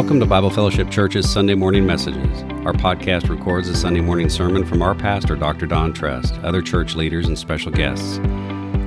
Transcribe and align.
Welcome 0.00 0.18
to 0.20 0.24
Bible 0.24 0.48
Fellowship 0.48 0.88
Church's 0.88 1.30
Sunday 1.30 1.54
Morning 1.54 1.84
Messages. 1.84 2.42
Our 2.64 2.72
podcast 2.72 3.28
records 3.28 3.68
a 3.68 3.76
Sunday 3.76 4.00
morning 4.00 4.30
sermon 4.30 4.64
from 4.64 4.80
our 4.80 4.94
pastor, 4.94 5.36
Dr. 5.36 5.66
Don 5.66 5.92
Trust, 5.92 6.36
other 6.36 6.62
church 6.62 6.96
leaders, 6.96 7.26
and 7.26 7.38
special 7.38 7.70
guests. 7.70 8.18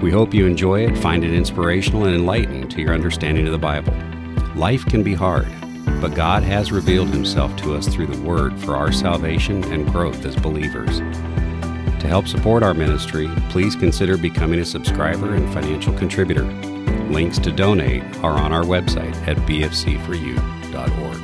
We 0.01 0.09
hope 0.09 0.33
you 0.33 0.47
enjoy 0.47 0.87
it, 0.87 0.97
find 0.97 1.23
it 1.23 1.31
inspirational 1.31 2.05
and 2.05 2.15
enlightening 2.15 2.67
to 2.67 2.81
your 2.81 2.95
understanding 2.95 3.45
of 3.45 3.51
the 3.51 3.59
Bible. 3.59 3.93
Life 4.55 4.87
can 4.87 5.03
be 5.03 5.13
hard, 5.13 5.47
but 6.01 6.15
God 6.15 6.41
has 6.41 6.71
revealed 6.71 7.09
Himself 7.09 7.55
to 7.57 7.75
us 7.75 7.87
through 7.87 8.07
the 8.07 8.21
Word 8.23 8.59
for 8.61 8.75
our 8.75 8.91
salvation 8.91 9.63
and 9.65 9.87
growth 9.91 10.25
as 10.25 10.35
believers. 10.35 10.97
To 10.97 12.07
help 12.07 12.27
support 12.27 12.63
our 12.63 12.73
ministry, 12.73 13.29
please 13.49 13.75
consider 13.75 14.17
becoming 14.17 14.61
a 14.61 14.65
subscriber 14.65 15.35
and 15.35 15.53
financial 15.53 15.93
contributor. 15.93 16.72
Links 17.13 17.37
to 17.37 17.51
donate 17.51 18.01
are 18.23 18.39
on 18.39 18.51
our 18.51 18.63
website 18.63 19.15
at 19.27 19.37
bfc4u.org. 19.45 21.21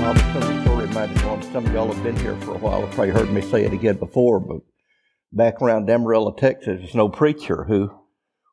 Well, 0.00 0.16
some 0.32 0.62
story 0.62 0.86
reminded 0.86 1.16
me 1.18 1.52
some 1.52 1.66
of 1.66 1.72
y'all 1.74 1.92
have 1.92 2.02
been 2.02 2.16
here 2.16 2.34
for 2.36 2.54
a 2.54 2.58
while. 2.58 2.80
Have 2.80 2.92
probably 2.92 3.10
heard 3.10 3.30
me 3.30 3.42
say 3.42 3.66
it 3.66 3.74
again 3.74 3.98
before, 3.98 4.40
but 4.40 4.62
back 5.30 5.60
around 5.60 5.90
Amarillo, 5.90 6.32
Texas, 6.32 6.80
there's 6.80 6.94
no 6.94 7.10
preacher 7.10 7.64
who 7.64 7.90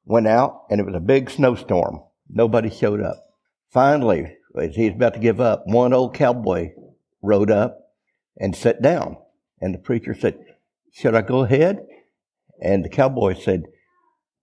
went 0.03 0.27
out 0.27 0.65
and 0.69 0.81
it 0.81 0.85
was 0.85 0.95
a 0.95 0.99
big 0.99 1.29
snowstorm. 1.29 2.01
Nobody 2.29 2.69
showed 2.69 2.99
up. 2.99 3.25
Finally, 3.69 4.35
as 4.61 4.75
he 4.75 4.89
was 4.89 4.95
about 4.95 5.13
to 5.13 5.21
give 5.21 5.39
up, 5.39 5.63
one 5.65 5.93
old 5.93 6.13
cowboy 6.13 6.73
rode 7.21 7.51
up 7.51 7.93
and 8.37 8.53
sat 8.53 8.81
down. 8.81 9.15
And 9.61 9.73
the 9.73 9.79
preacher 9.79 10.13
said, 10.13 10.39
Should 10.91 11.15
I 11.15 11.21
go 11.21 11.43
ahead? 11.43 11.85
And 12.61 12.83
the 12.83 12.89
cowboy 12.89 13.33
said, 13.35 13.63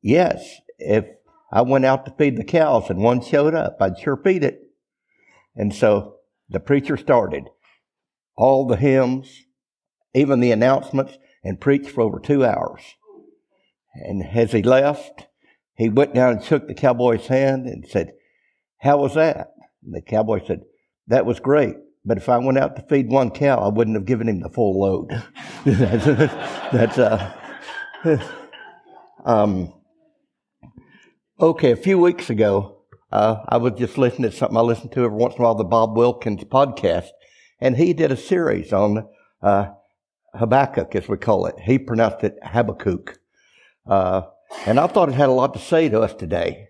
Yes, 0.03 0.61
if 0.79 1.05
I 1.51 1.63
went 1.63 1.85
out 1.85 2.05
to 2.07 2.15
feed 2.19 2.37
the 2.37 2.45
cows 2.45 2.91
and 2.91 3.03
one 3.03 3.23
showed 3.23 3.55
up, 3.55 3.77
I'd 3.81 3.99
sure 3.99 4.17
feed 4.17 4.45
it. 4.45 4.61
And 5.55 5.75
so 5.75 6.17
the 6.49 6.61
preacher 6.61 6.97
started 6.97 7.49
all 8.37 8.67
the 8.67 8.77
hymns, 8.77 9.45
even 10.15 10.41
the 10.41 10.53
announcements, 10.53 11.19
and 11.43 11.61
preached 11.61 11.91
for 11.91 12.03
over 12.03 12.19
two 12.19 12.45
hours. 12.45 12.83
And 13.95 14.23
as 14.23 14.53
he 14.53 14.63
left, 14.63 15.27
he 15.75 15.89
went 15.89 16.15
down 16.15 16.35
and 16.35 16.45
shook 16.45 16.67
the 16.67 16.75
cowboy's 16.75 17.29
hand 17.29 17.67
and 17.67 17.87
said, 17.87 18.13
How 18.79 18.99
was 18.99 19.15
that? 19.15 19.55
And 19.83 19.95
the 19.95 20.03
cowboy 20.03 20.47
said, 20.47 20.63
That 21.07 21.25
was 21.25 21.41
great. 21.41 21.77
But 22.07 22.19
if 22.19 22.29
I 22.29 22.39
went 22.39 22.57
out 22.57 22.77
to 22.77 22.83
feed 22.83 23.09
one 23.09 23.33
cow, 23.33 23.59
I 23.59 23.69
wouldn't 23.69 23.97
have 23.97 24.07
given 24.07 24.29
him 24.29 24.41
the 24.41 24.49
full 24.49 24.81
load. 24.81 25.11
that's, 25.65 26.99
uh, 26.99 27.33
um, 29.25 29.75
okay, 31.41 31.73
a 31.73 31.77
few 31.77 31.99
weeks 31.99 32.31
ago, 32.31 32.83
uh, 33.11 33.39
I 33.49 33.57
was 33.57 33.73
just 33.77 33.99
listening 33.99 34.31
to 34.31 34.37
something 34.37 34.57
I 34.57 34.61
listen 34.61 34.89
to 34.91 35.05
every 35.05 35.19
once 35.19 35.35
in 35.35 35.41
a 35.41 35.45
while, 35.45 35.57
the 35.57 35.65
Bob 35.65 35.97
Wilkins 35.97 36.45
podcast, 36.45 37.09
and 37.61 37.77
he 37.77 37.93
did 37.93 38.13
a 38.13 38.17
series 38.17 38.73
on 38.73 39.09
uh, 39.43 39.71
Habakkuk, 40.33 40.95
as 40.95 41.09
we 41.09 41.17
call 41.17 41.47
it. 41.47 41.57
He 41.59 41.77
pronounced 41.77 42.23
it 42.23 42.39
Habakkuk. 42.41 43.19
Uh, 43.85 44.23
and 44.65 44.79
I 44.79 44.87
thought 44.87 45.09
it 45.09 45.17
had 45.17 45.29
a 45.29 45.33
lot 45.33 45.55
to 45.55 45.61
say 45.61 45.89
to 45.89 46.03
us 46.03 46.15
today. 46.15 46.69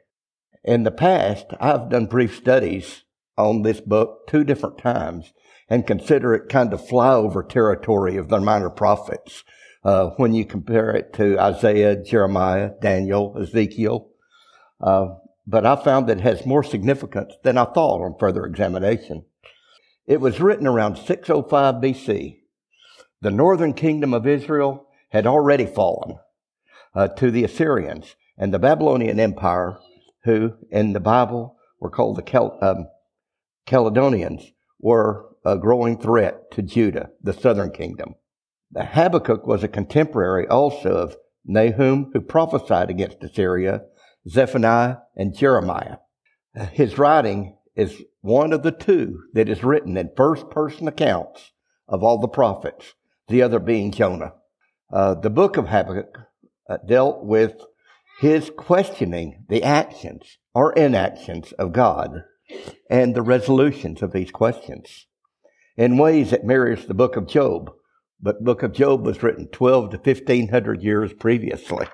In 0.64 0.84
the 0.84 0.91
past, 0.91 1.47
I've 1.61 1.91
done 1.91 2.07
brief 2.07 2.36
studies 2.36 3.02
on 3.36 3.63
this 3.63 3.80
book 3.80 4.27
two 4.29 4.45
different 4.45 4.79
times 4.79 5.33
and 5.69 5.86
consider 5.86 6.35
it 6.35 6.48
kind 6.48 6.73
of 6.73 6.80
flyover 6.80 7.47
territory 7.47 8.17
of 8.17 8.29
the 8.29 8.41
minor 8.41 8.70
prophets 8.70 9.45
uh, 9.85 10.11
when 10.17 10.35
you 10.35 10.45
compare 10.45 10.91
it 10.91 11.13
to 11.14 11.39
Isaiah, 11.39 11.96
Jeremiah, 12.02 12.70
Daniel, 12.80 13.36
Ezekiel. 13.41 14.08
Uh, 14.80 15.07
but 15.46 15.64
I 15.64 15.77
found 15.77 16.08
that 16.08 16.19
it 16.19 16.23
has 16.23 16.46
more 16.46 16.64
significance 16.64 17.35
than 17.45 17.57
I 17.57 17.64
thought 17.64 18.02
on 18.02 18.19
further 18.19 18.45
examination. 18.45 19.25
It 20.07 20.20
was 20.20 20.41
written 20.41 20.67
around 20.67 20.96
605 20.96 21.75
BC. 21.77 22.39
The 23.20 23.30
northern 23.30 23.75
kingdom 23.75 24.13
of 24.13 24.27
Israel 24.27 24.89
had 25.11 25.27
already 25.27 25.67
fallen 25.67 26.19
uh, 26.95 27.08
to 27.08 27.30
the 27.30 27.45
Assyrians 27.45 28.17
and 28.36 28.52
the 28.52 28.58
Babylonian 28.58 29.20
Empire, 29.20 29.79
who 30.25 30.55
in 30.70 30.92
the 30.92 31.01
Bible 31.01 31.57
were 31.80 31.91
called 31.91 32.17
the 32.17 32.23
Cal- 32.23 32.58
um, 32.61 32.89
Caledonians, 33.66 34.52
were 34.78 35.27
a 35.44 35.58
growing 35.58 35.98
threat 35.98 36.50
to 36.52 36.62
Judah, 36.62 37.10
the 37.22 37.32
southern 37.32 37.70
kingdom. 37.70 38.14
The 38.70 38.84
Habakkuk 38.84 39.46
was 39.46 39.62
a 39.62 39.68
contemporary 39.68 40.46
also 40.46 40.90
of 40.90 41.16
Nahum, 41.44 42.10
who 42.12 42.20
prophesied 42.20 42.90
against 42.90 43.22
Assyria, 43.22 43.82
Zephaniah, 44.28 44.96
and 45.16 45.36
Jeremiah. 45.36 45.98
His 46.72 46.98
writing 46.98 47.56
is 47.74 48.02
one 48.22 48.52
of 48.52 48.62
the 48.62 48.72
two 48.72 49.22
that 49.34 49.48
is 49.48 49.62
written 49.62 49.96
in 49.96 50.10
first 50.16 50.50
person 50.50 50.88
accounts 50.88 51.52
of 51.88 52.02
all 52.02 52.18
the 52.18 52.28
prophets, 52.28 52.94
the 53.28 53.42
other 53.42 53.58
being 53.60 53.92
Jonah. 53.92 54.33
Uh, 54.92 55.14
the 55.14 55.30
book 55.30 55.56
of 55.56 55.68
Habakkuk 55.68 56.18
uh, 56.68 56.78
dealt 56.86 57.24
with 57.24 57.54
his 58.20 58.50
questioning 58.56 59.44
the 59.48 59.62
actions 59.62 60.38
or 60.54 60.72
inactions 60.72 61.52
of 61.52 61.72
God 61.72 62.22
and 62.89 63.14
the 63.14 63.23
resolutions 63.23 64.02
of 64.02 64.12
these 64.12 64.30
questions 64.30 65.07
in 65.77 65.98
ways 65.98 66.30
that 66.30 66.45
mirrors 66.45 66.86
the 66.86 66.95
book 66.95 67.17
of 67.17 67.27
Job. 67.27 67.70
But 68.20 68.45
book 68.45 68.62
of 68.62 68.73
Job 68.73 69.05
was 69.05 69.23
written 69.23 69.48
12 69.48 69.90
to 69.90 69.96
1500 69.98 70.83
years 70.83 71.12
previously. 71.12 71.86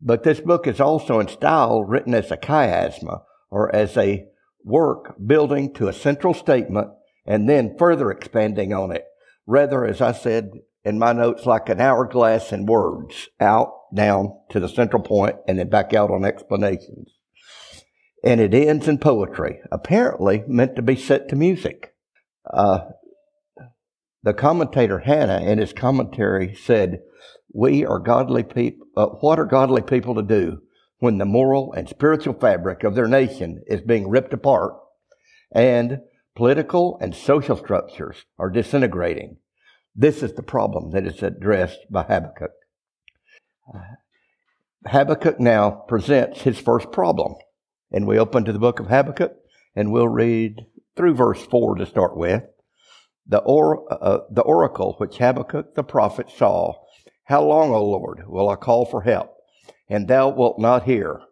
But 0.00 0.22
this 0.22 0.40
book 0.40 0.66
is 0.66 0.80
also 0.80 1.18
in 1.18 1.28
style 1.28 1.82
written 1.82 2.14
as 2.14 2.30
a 2.30 2.36
chiasma 2.36 3.22
or 3.50 3.74
as 3.74 3.96
a 3.96 4.26
work 4.64 5.16
building 5.24 5.72
to 5.74 5.88
a 5.88 5.92
central 5.92 6.34
statement 6.34 6.88
and 7.24 7.48
then 7.48 7.76
further 7.78 8.10
expanding 8.10 8.72
on 8.72 8.92
it. 8.92 9.04
Rather, 9.46 9.84
as 9.84 10.00
I 10.00 10.12
said 10.12 10.50
in 10.84 10.98
my 10.98 11.12
notes, 11.12 11.46
like 11.46 11.68
an 11.68 11.80
hourglass 11.80 12.52
in 12.52 12.66
words, 12.66 13.28
out, 13.40 13.72
down 13.94 14.38
to 14.50 14.60
the 14.60 14.68
central 14.68 15.02
point, 15.02 15.36
and 15.48 15.58
then 15.58 15.68
back 15.68 15.92
out 15.94 16.10
on 16.10 16.24
explanations 16.24 17.15
and 18.26 18.40
it 18.40 18.52
ends 18.52 18.88
in 18.88 18.98
poetry, 18.98 19.60
apparently 19.70 20.42
meant 20.48 20.74
to 20.74 20.82
be 20.82 20.96
set 20.96 21.28
to 21.28 21.36
music. 21.36 21.94
Uh, 22.52 22.80
the 24.24 24.34
commentator 24.34 24.98
Hannah 24.98 25.40
in 25.42 25.58
his 25.58 25.72
commentary 25.72 26.52
said, 26.52 27.02
"We 27.54 27.86
are 27.86 28.00
godly 28.00 28.42
people. 28.42 28.88
Uh, 28.96 29.06
what 29.20 29.38
are 29.38 29.44
godly 29.44 29.82
people 29.82 30.16
to 30.16 30.22
do 30.22 30.62
when 30.98 31.18
the 31.18 31.24
moral 31.24 31.72
and 31.72 31.88
spiritual 31.88 32.34
fabric 32.34 32.82
of 32.82 32.96
their 32.96 33.06
nation 33.06 33.62
is 33.68 33.80
being 33.82 34.08
ripped 34.08 34.34
apart, 34.34 34.74
and 35.52 36.00
political 36.34 36.98
and 37.00 37.14
social 37.14 37.56
structures 37.56 38.24
are 38.40 38.50
disintegrating? 38.50 39.36
This 39.94 40.20
is 40.24 40.32
the 40.32 40.42
problem 40.42 40.90
that 40.90 41.06
is 41.06 41.22
addressed 41.22 41.86
by 41.92 42.02
Habakkuk." 42.02 42.50
Uh, 43.72 43.78
Habakkuk 44.86 45.38
now 45.38 45.70
presents 45.70 46.42
his 46.42 46.58
first 46.58 46.90
problem. 46.90 47.36
And 47.92 48.06
we 48.06 48.18
open 48.18 48.44
to 48.44 48.52
the 48.52 48.58
book 48.58 48.80
of 48.80 48.88
Habakkuk 48.88 49.32
and 49.74 49.92
we'll 49.92 50.08
read 50.08 50.66
through 50.96 51.14
verse 51.14 51.44
4 51.44 51.76
to 51.76 51.86
start 51.86 52.16
with. 52.16 52.42
The, 53.26 53.38
or, 53.38 53.92
uh, 53.92 54.20
the 54.30 54.42
oracle 54.42 54.94
which 54.98 55.18
Habakkuk 55.18 55.74
the 55.74 55.82
prophet 55.82 56.30
saw. 56.30 56.74
How 57.24 57.42
long, 57.42 57.72
O 57.72 57.84
Lord, 57.84 58.28
will 58.28 58.48
I 58.48 58.54
call 58.54 58.86
for 58.86 59.02
help, 59.02 59.34
and 59.88 60.06
thou 60.06 60.28
wilt 60.28 60.60
not 60.60 60.84
hear? 60.84 61.22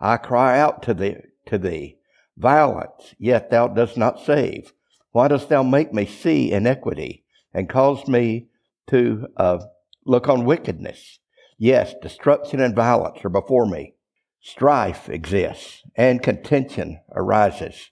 I 0.00 0.16
cry 0.16 0.58
out 0.58 0.82
to 0.84 0.94
thee, 0.94 1.18
to 1.46 1.56
thee, 1.56 1.98
violence, 2.36 3.14
yet 3.16 3.50
thou 3.50 3.68
dost 3.68 3.96
not 3.96 4.18
save. 4.18 4.72
Why 5.12 5.28
dost 5.28 5.48
thou 5.48 5.62
make 5.62 5.94
me 5.94 6.04
see 6.04 6.50
iniquity, 6.50 7.24
and 7.54 7.68
cause 7.68 8.08
me 8.08 8.48
to 8.88 9.28
uh, 9.36 9.58
look 10.04 10.28
on 10.28 10.44
wickedness? 10.44 11.20
Yes, 11.58 11.94
destruction 12.02 12.58
and 12.60 12.74
violence 12.74 13.24
are 13.24 13.28
before 13.28 13.66
me. 13.66 13.94
Strife 14.40 15.08
exists 15.08 15.82
and 15.96 16.22
contention 16.22 17.00
arises. 17.14 17.90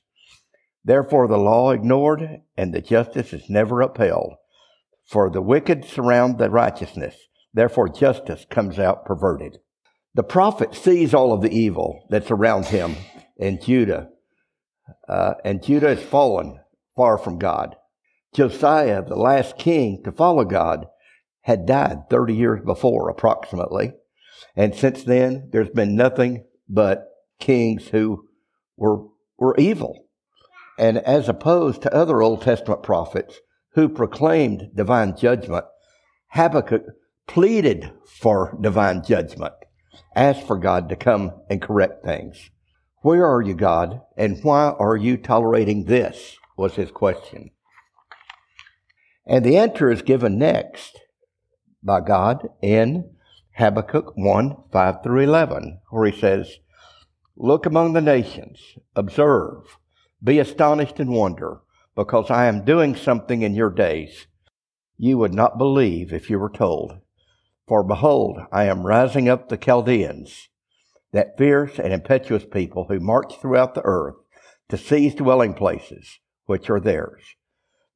Therefore, 0.85 1.29
the 1.29 1.37
law 1.37 1.71
ignored 1.73 2.41
and 2.57 2.73
the 2.73 2.81
justice 2.81 3.33
is 3.33 3.51
never 3.51 3.83
upheld. 3.83 4.35
For 5.05 5.31
the 5.31 5.43
wicked 5.43 5.85
surround 5.85 6.39
the 6.39 6.51
righteousness. 6.51 7.17
Therefore, 7.53 7.89
justice 7.89 8.47
comes 8.49 8.79
out 8.79 9.05
perverted. 9.05 9.59
The 10.15 10.23
prophet 10.23 10.75
sees 10.75 11.15
all 11.15 11.33
of 11.33 11.43
the 11.43 11.53
evil 11.53 12.07
that's 12.11 12.31
around 12.31 12.67
him 12.67 12.97
in 13.37 13.61
Judah, 13.61 14.09
uh, 15.09 15.35
and 15.45 15.63
Judah 15.63 15.95
has 15.95 16.03
fallen 16.03 16.61
far 16.97 17.19
from 17.19 17.39
God. 17.39 17.77
Josiah, 18.35 19.03
the 19.03 19.17
last 19.17 19.59
king 19.59 20.03
to 20.05 20.13
follow 20.13 20.45
God, 20.45 20.87
had 21.43 21.67
died 21.67 22.11
30 22.11 22.35
years 22.35 22.61
before, 22.65 23.09
approximately. 23.09 23.93
And 24.59 24.75
since 24.75 25.05
then, 25.05 25.51
there's 25.53 25.71
been 25.71 25.95
nothing 25.95 26.45
but 26.69 27.07
kings 27.39 27.87
who 27.89 28.27
were, 28.77 29.05
were 29.39 29.57
evil. 29.57 30.07
And 30.77 30.99
as 30.99 31.29
opposed 31.29 31.83
to 31.83 31.95
other 31.95 32.21
Old 32.21 32.43
Testament 32.43 32.83
prophets 32.83 33.39
who 33.75 33.89
proclaimed 33.89 34.71
divine 34.75 35.17
judgment, 35.17 35.65
Habakkuk 36.31 36.83
pleaded 37.29 37.93
for 38.05 38.59
divine 38.61 39.05
judgment, 39.05 39.55
asked 40.17 40.45
for 40.45 40.59
God 40.59 40.89
to 40.89 40.97
come 40.97 41.41
and 41.49 41.63
correct 41.63 42.05
things. 42.05 42.51
Where 43.03 43.25
are 43.25 43.41
you, 43.41 43.55
God, 43.55 44.01
and 44.17 44.43
why 44.43 44.71
are 44.71 44.97
you 44.97 45.17
tolerating 45.17 45.85
this? 45.85 46.37
was 46.57 46.75
his 46.75 46.91
question. 46.91 47.53
And 49.25 49.45
the 49.45 49.57
answer 49.57 49.93
is 49.93 50.03
given 50.03 50.37
next 50.37 50.99
by 51.81 52.01
God 52.01 52.49
in 52.61 53.15
Habakkuk 53.59 54.13
1 54.17 54.57
5 54.71 55.03
through 55.03 55.21
11, 55.21 55.81
where 55.91 56.09
he 56.09 56.17
says, 56.17 56.59
Look 57.37 57.67
among 57.67 57.93
the 57.93 58.01
nations, 58.01 58.77
observe, 58.95 59.79
be 60.23 60.39
astonished 60.39 61.01
and 61.01 61.11
wonder, 61.11 61.63
because 61.97 62.31
I 62.31 62.47
am 62.47 62.65
doing 62.65 62.95
something 62.95 63.43
in 63.43 63.57
your 63.57 63.71
days 63.71 64.29
you 64.97 65.19
would 65.19 65.35
not 65.35 65.59
believe 65.59 66.13
if 66.13 66.31
you 66.31 66.39
were 66.39 66.51
told. 66.51 67.01
For 67.67 67.83
behold, 67.83 68.39
I 68.53 68.67
am 68.67 68.87
rising 68.87 69.29
up 69.29 69.49
the 69.49 69.57
Chaldeans, 69.57 70.51
that 71.11 71.37
fierce 71.37 71.81
and 71.81 71.93
impetuous 71.93 72.45
people 72.45 72.87
who 72.89 73.01
march 73.01 73.41
throughout 73.41 73.75
the 73.75 73.85
earth 73.85 74.15
to 74.69 74.77
seize 74.77 75.17
dwelling 75.17 75.55
places 75.55 76.21
which 76.47 76.71
are 76.71 76.79
theirs. 76.79 77.25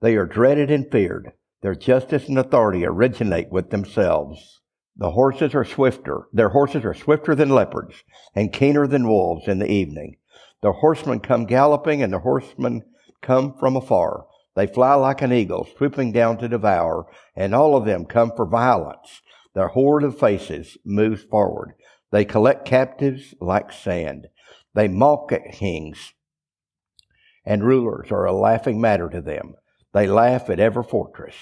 They 0.01 0.17
are 0.17 0.27
dreaded 0.27 0.73
and 0.73 0.91
feared. 0.91 1.35
Their 1.61 1.77
justice 1.77 2.27
and 2.27 2.37
authority 2.37 2.85
originate 2.85 3.53
with 3.53 3.71
themselves. 3.71 4.62
The 4.97 5.13
horses 5.13 5.55
are 5.55 5.65
swifter. 5.65 6.29
Their 6.33 6.51
horses 6.51 6.85
are 6.85 6.95
swifter 6.95 7.35
than 7.35 7.49
leopards 7.49 8.05
and 8.35 8.53
keener 8.53 8.87
than 8.87 9.09
wolves 9.09 9.49
in 9.49 9.59
the 9.59 9.71
evening. 9.71 10.19
The 10.61 10.73
horsemen 10.73 11.21
come 11.21 11.47
galloping 11.47 12.03
and 12.03 12.13
the 12.13 12.21
horsemen 12.21 12.83
come 13.21 13.55
from 13.59 13.77
afar. 13.77 14.27
They 14.55 14.67
fly 14.67 14.95
like 14.95 15.23
an 15.23 15.33
eagle, 15.33 15.67
swooping 15.77 16.13
down 16.13 16.37
to 16.39 16.49
devour, 16.49 17.07
and 17.35 17.55
all 17.55 17.75
of 17.75 17.87
them 17.87 18.05
come 18.05 18.33
for 18.37 18.45
violence. 18.45 19.23
Their 19.55 19.69
horde 19.69 20.05
of 20.05 20.19
faces 20.19 20.77
moves 20.85 21.23
forward. 21.23 21.75
They 22.11 22.25
collect 22.27 22.67
captives 22.67 23.35
like 23.41 23.73
sand. 23.73 24.29
They 24.75 24.89
mock 24.89 25.33
at 25.33 25.53
kings, 25.53 26.13
and 27.45 27.65
rulers 27.65 28.13
are 28.13 28.27
a 28.27 28.33
laughing 28.33 28.81
matter 28.81 29.09
to 29.09 29.21
them. 29.23 29.55
They 29.93 30.07
laugh 30.07 30.49
at 30.51 30.61
every 30.61 30.85
fortress 30.85 31.35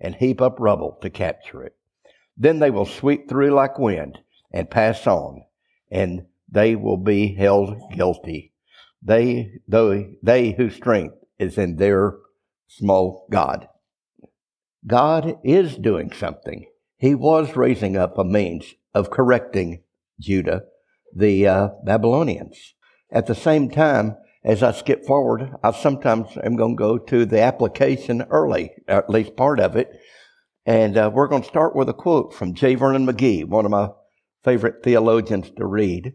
and 0.00 0.14
heap 0.14 0.40
up 0.40 0.56
rubble 0.58 0.98
to 1.02 1.10
capture 1.10 1.62
it. 1.62 1.76
Then 2.42 2.58
they 2.58 2.72
will 2.72 2.86
sweep 2.86 3.28
through 3.28 3.54
like 3.54 3.78
wind 3.78 4.18
and 4.52 4.68
pass 4.68 5.06
on, 5.06 5.44
and 5.92 6.26
they 6.50 6.74
will 6.74 6.96
be 6.96 7.36
held 7.36 7.76
guilty. 7.94 8.52
They, 9.00 9.60
though 9.68 10.12
they 10.24 10.50
whose 10.50 10.74
strength 10.74 11.14
is 11.38 11.56
in 11.56 11.76
their 11.76 12.14
small 12.66 13.28
God. 13.30 13.68
God 14.84 15.36
is 15.44 15.76
doing 15.76 16.12
something. 16.12 16.66
He 16.96 17.14
was 17.14 17.54
raising 17.54 17.96
up 17.96 18.18
a 18.18 18.24
means 18.24 18.74
of 18.92 19.10
correcting 19.10 19.84
Judah, 20.18 20.62
the 21.14 21.46
uh, 21.46 21.68
Babylonians. 21.84 22.74
At 23.12 23.26
the 23.26 23.36
same 23.36 23.70
time, 23.70 24.16
as 24.44 24.64
I 24.64 24.72
skip 24.72 25.06
forward, 25.06 25.52
I 25.62 25.70
sometimes 25.70 26.36
am 26.42 26.56
going 26.56 26.76
to 26.76 26.80
go 26.80 26.98
to 26.98 27.24
the 27.24 27.40
application 27.40 28.22
early, 28.30 28.72
at 28.88 29.08
least 29.08 29.36
part 29.36 29.60
of 29.60 29.76
it. 29.76 29.96
And 30.64 30.96
uh, 30.96 31.10
we're 31.12 31.28
going 31.28 31.42
to 31.42 31.48
start 31.48 31.74
with 31.74 31.88
a 31.88 31.94
quote 31.94 32.34
from 32.34 32.54
J. 32.54 32.76
Vernon 32.76 33.06
McGee, 33.06 33.44
one 33.44 33.64
of 33.64 33.70
my 33.70 33.90
favorite 34.44 34.82
theologians 34.82 35.50
to 35.56 35.66
read. 35.66 36.14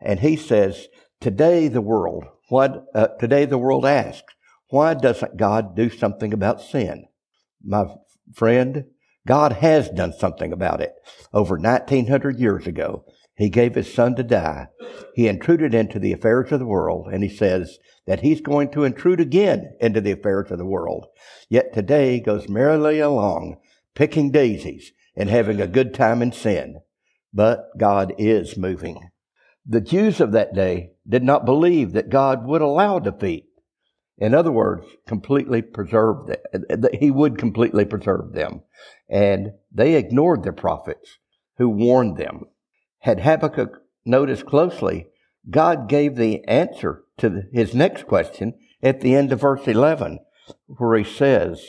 And 0.00 0.20
he 0.20 0.36
says, 0.36 0.88
Today 1.20 1.68
the 1.68 1.80
world, 1.80 2.24
what, 2.48 2.86
uh, 2.94 3.08
today 3.18 3.44
the 3.44 3.58
world 3.58 3.86
asks, 3.86 4.34
why 4.70 4.94
doesn't 4.94 5.36
God 5.36 5.76
do 5.76 5.88
something 5.88 6.32
about 6.32 6.60
sin? 6.60 7.06
My 7.62 7.84
friend, 8.34 8.86
God 9.26 9.52
has 9.52 9.88
done 9.88 10.12
something 10.12 10.52
about 10.52 10.80
it. 10.80 10.94
Over 11.32 11.58
1900 11.58 12.38
years 12.38 12.66
ago, 12.66 13.04
he 13.36 13.48
gave 13.50 13.74
his 13.74 13.92
son 13.92 14.14
to 14.16 14.22
die. 14.22 14.68
He 15.14 15.28
intruded 15.28 15.74
into 15.74 15.98
the 15.98 16.12
affairs 16.12 16.52
of 16.52 16.60
the 16.60 16.66
world, 16.66 17.08
and 17.12 17.22
he 17.22 17.28
says 17.28 17.78
that 18.06 18.20
he's 18.20 18.40
going 18.40 18.70
to 18.72 18.84
intrude 18.84 19.20
again 19.20 19.76
into 19.80 20.00
the 20.00 20.12
affairs 20.12 20.50
of 20.50 20.58
the 20.58 20.66
world. 20.66 21.06
Yet 21.48 21.72
today 21.72 22.20
goes 22.20 22.48
merrily 22.48 23.00
along, 23.00 23.58
picking 23.94 24.30
daisies 24.30 24.92
and 25.16 25.28
having 25.28 25.60
a 25.60 25.66
good 25.66 25.94
time 25.94 26.22
in 26.22 26.32
sin. 26.32 26.80
But 27.32 27.70
God 27.78 28.14
is 28.18 28.56
moving. 28.56 29.10
The 29.66 29.80
Jews 29.80 30.20
of 30.20 30.32
that 30.32 30.54
day 30.54 30.90
did 31.08 31.22
not 31.22 31.46
believe 31.46 31.92
that 31.92 32.10
God 32.10 32.44
would 32.46 32.62
allow 32.62 32.98
defeat. 32.98 33.46
In 34.18 34.34
other 34.34 34.52
words, 34.52 34.86
completely 35.06 35.62
preserve 35.62 36.26
them. 36.26 36.84
He 36.98 37.10
would 37.10 37.38
completely 37.38 37.84
preserve 37.84 38.32
them. 38.32 38.62
And 39.08 39.52
they 39.72 39.94
ignored 39.94 40.44
their 40.44 40.52
prophets 40.52 41.18
who 41.58 41.68
warned 41.68 42.16
them. 42.16 42.44
Had 43.00 43.20
Habakkuk 43.20 43.82
noticed 44.04 44.46
closely, 44.46 45.06
God 45.50 45.88
gave 45.88 46.16
the 46.16 46.44
answer 46.44 47.02
to 47.18 47.42
his 47.52 47.74
next 47.74 48.06
question 48.06 48.54
at 48.82 49.00
the 49.00 49.14
end 49.14 49.32
of 49.32 49.40
verse 49.40 49.66
11, 49.66 50.20
where 50.66 50.98
he 50.98 51.04
says, 51.04 51.62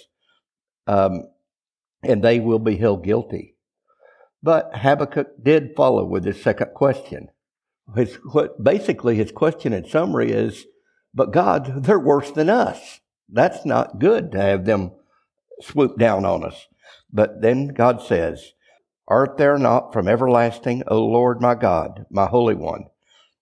um, 0.87 1.23
and 2.03 2.23
they 2.23 2.39
will 2.39 2.59
be 2.59 2.77
held 2.77 3.03
guilty. 3.03 3.55
But 4.41 4.77
Habakkuk 4.77 5.43
did 5.43 5.75
follow 5.75 6.05
with 6.05 6.25
his 6.25 6.41
second 6.41 6.73
question. 6.75 7.29
His, 7.95 8.15
what, 8.31 8.63
basically, 8.63 9.15
his 9.15 9.31
question 9.31 9.73
in 9.73 9.87
summary 9.87 10.31
is, 10.31 10.65
but 11.13 11.31
God, 11.31 11.83
they're 11.83 11.99
worse 11.99 12.31
than 12.31 12.49
us. 12.49 12.99
That's 13.29 13.65
not 13.65 13.99
good 13.99 14.31
to 14.33 14.41
have 14.41 14.65
them 14.65 14.91
swoop 15.61 15.97
down 15.97 16.25
on 16.25 16.43
us. 16.43 16.67
But 17.11 17.41
then 17.41 17.69
God 17.69 18.01
says, 18.01 18.53
Art 19.07 19.37
thou 19.37 19.57
not 19.57 19.93
from 19.93 20.07
everlasting, 20.07 20.83
O 20.87 21.03
Lord 21.03 21.41
my 21.41 21.55
God, 21.55 22.05
my 22.09 22.25
Holy 22.25 22.55
One? 22.55 22.85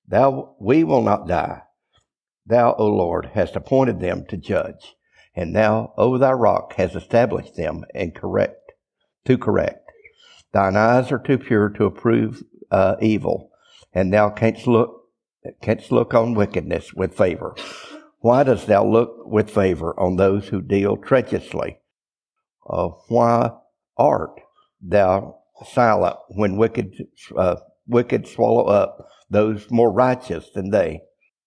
Thou, 0.08 0.56
we 0.60 0.84
will 0.84 1.02
not 1.02 1.28
die. 1.28 1.62
Thou, 2.46 2.76
O 2.78 2.88
Lord, 2.88 3.32
hast 3.34 3.56
appointed 3.56 4.00
them 4.00 4.26
to 4.28 4.38
judge, 4.38 4.96
and 5.36 5.56
thou, 5.56 5.94
O 5.98 6.18
thy 6.18 6.32
rock, 6.32 6.74
hast 6.74 6.96
established 6.96 7.56
them 7.56 7.86
and 7.94 8.14
correct, 8.14 8.74
to 9.26 9.38
correct. 9.38 9.92
Thine 10.52 10.76
eyes 10.76 11.12
are 11.12 11.20
too 11.20 11.38
pure 11.38 11.70
to 11.70 11.86
approve 11.86 12.44
uh, 12.70 12.96
evil, 13.02 13.50
and 13.94 14.14
thou 14.14 14.30
canst 14.30 14.68
look 14.68 15.00
canst 15.62 15.92
look 15.92 16.14
on 16.14 16.34
wickedness 16.36 16.94
with 16.94 17.18
favor. 17.18 17.56
Why 18.20 18.44
dost 18.44 18.68
thou 18.68 18.86
look 18.86 19.26
with 19.26 19.50
favor 19.50 20.00
on 20.00 20.16
those 20.16 20.48
who 20.48 20.62
deal 20.62 20.96
treacherously? 20.96 21.80
Uh, 22.66 22.90
why 23.10 23.52
art 23.98 24.40
thou 24.82 25.40
silent 25.66 26.16
when 26.30 26.56
wicked, 26.56 26.94
uh, 27.36 27.58
wicked 27.86 28.28
swallow 28.28 28.66
up 28.66 29.10
those 29.30 29.70
more 29.70 29.92
righteous 29.92 30.50
than 30.52 30.70
they? 30.70 31.02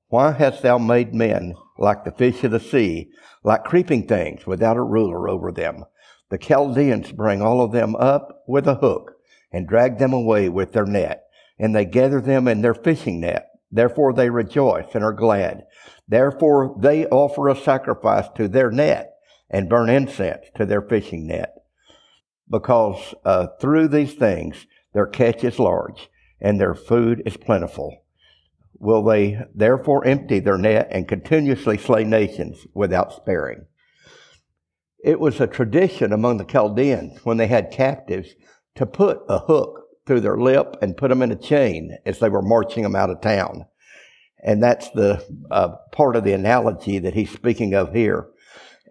Why 0.09 0.33
hast 0.33 0.63
thou 0.63 0.77
made 0.77 1.15
men 1.15 1.55
like 1.79 2.05
the 2.05 2.13
fish 2.13 2.43
of 2.45 2.51
the 2.51 2.61
sea, 2.61 3.11
like 3.43 3.65
creeping 3.65 4.07
things 4.07 4.47
without 4.47 4.77
a 4.77 4.83
ruler 4.83 5.29
over 5.29 5.53
them? 5.53 5.85
The 6.31 6.39
Chaldeans 6.39 7.13
bring 7.13 7.41
all 7.41 7.61
of 7.61 7.73
them 7.73 7.95
up 7.97 8.43
with 8.49 8.67
a 8.67 8.77
hook 8.77 9.13
and 9.53 9.69
drag 9.69 9.99
them 9.99 10.13
away 10.13 10.49
with 10.49 10.73
their 10.73 10.87
net, 10.87 11.25
and 11.59 11.75
they 11.75 11.85
gather 11.85 12.21
them 12.21 12.49
in 12.49 12.63
their 12.63 12.75
fishing 12.75 13.21
net. 13.21 13.49
Therefore 13.71 14.13
they 14.13 14.31
rejoice 14.31 14.95
and 14.95 15.05
are 15.05 15.13
glad. 15.13 15.65
Therefore 16.09 16.77
they 16.79 17.07
offer 17.07 17.49
a 17.49 17.57
sacrifice 17.57 18.27
to 18.37 18.49
their 18.49 18.71
net 18.71 19.13
and 19.51 19.69
burn 19.69 19.89
incense 19.89 20.47
to 20.57 20.67
their 20.67 20.83
fishing 20.83 21.27
net. 21.27 21.55
Because 22.51 23.15
uh, 23.25 23.49
through 23.61 23.89
these 23.89 24.15
things 24.15 24.67
their 24.93 25.07
catch 25.07 25.45
is 25.45 25.59
large 25.59 26.09
and 26.41 26.61
their 26.61 26.75
food 26.75 27.23
is 27.27 27.37
plentiful. 27.37 28.05
Will 28.79 29.03
they 29.03 29.39
therefore 29.55 30.07
empty 30.07 30.41
their 30.41 30.59
net 30.59 30.89
and 30.91 31.09
continuously 31.09 31.79
slay 31.79 32.05
nations 32.05 32.67
without 32.75 33.15
sparing? 33.15 33.67
It 35.03 35.21
was 35.21 35.41
a 35.41 35.47
tradition 35.47 36.13
among 36.13 36.37
the 36.39 36.45
Chaldeans 36.45 37.25
when 37.25 37.37
they 37.37 37.47
had 37.47 37.71
captives 37.71 38.35
to 38.75 38.85
put 38.85 39.21
a 39.29 39.39
hook 39.39 39.85
through 40.07 40.21
their 40.21 40.37
lip 40.37 40.77
and 40.83 40.97
put 40.97 41.09
them 41.09 41.23
in 41.23 41.33
a 41.33 41.37
chain 41.37 41.97
as 42.05 42.19
they 42.19 42.29
were 42.29 42.43
marching 42.43 42.83
them 42.83 42.95
out 42.95 43.11
of 43.11 43.21
town. 43.21 43.67
And 44.43 44.63
that's 44.63 44.91
the 44.91 45.25
uh, 45.51 45.77
part 45.93 46.17
of 46.17 46.25
the 46.25 46.33
analogy 46.33 46.99
that 46.99 47.15
he's 47.15 47.31
speaking 47.31 47.75
of 47.75 47.93
here. 47.93 48.29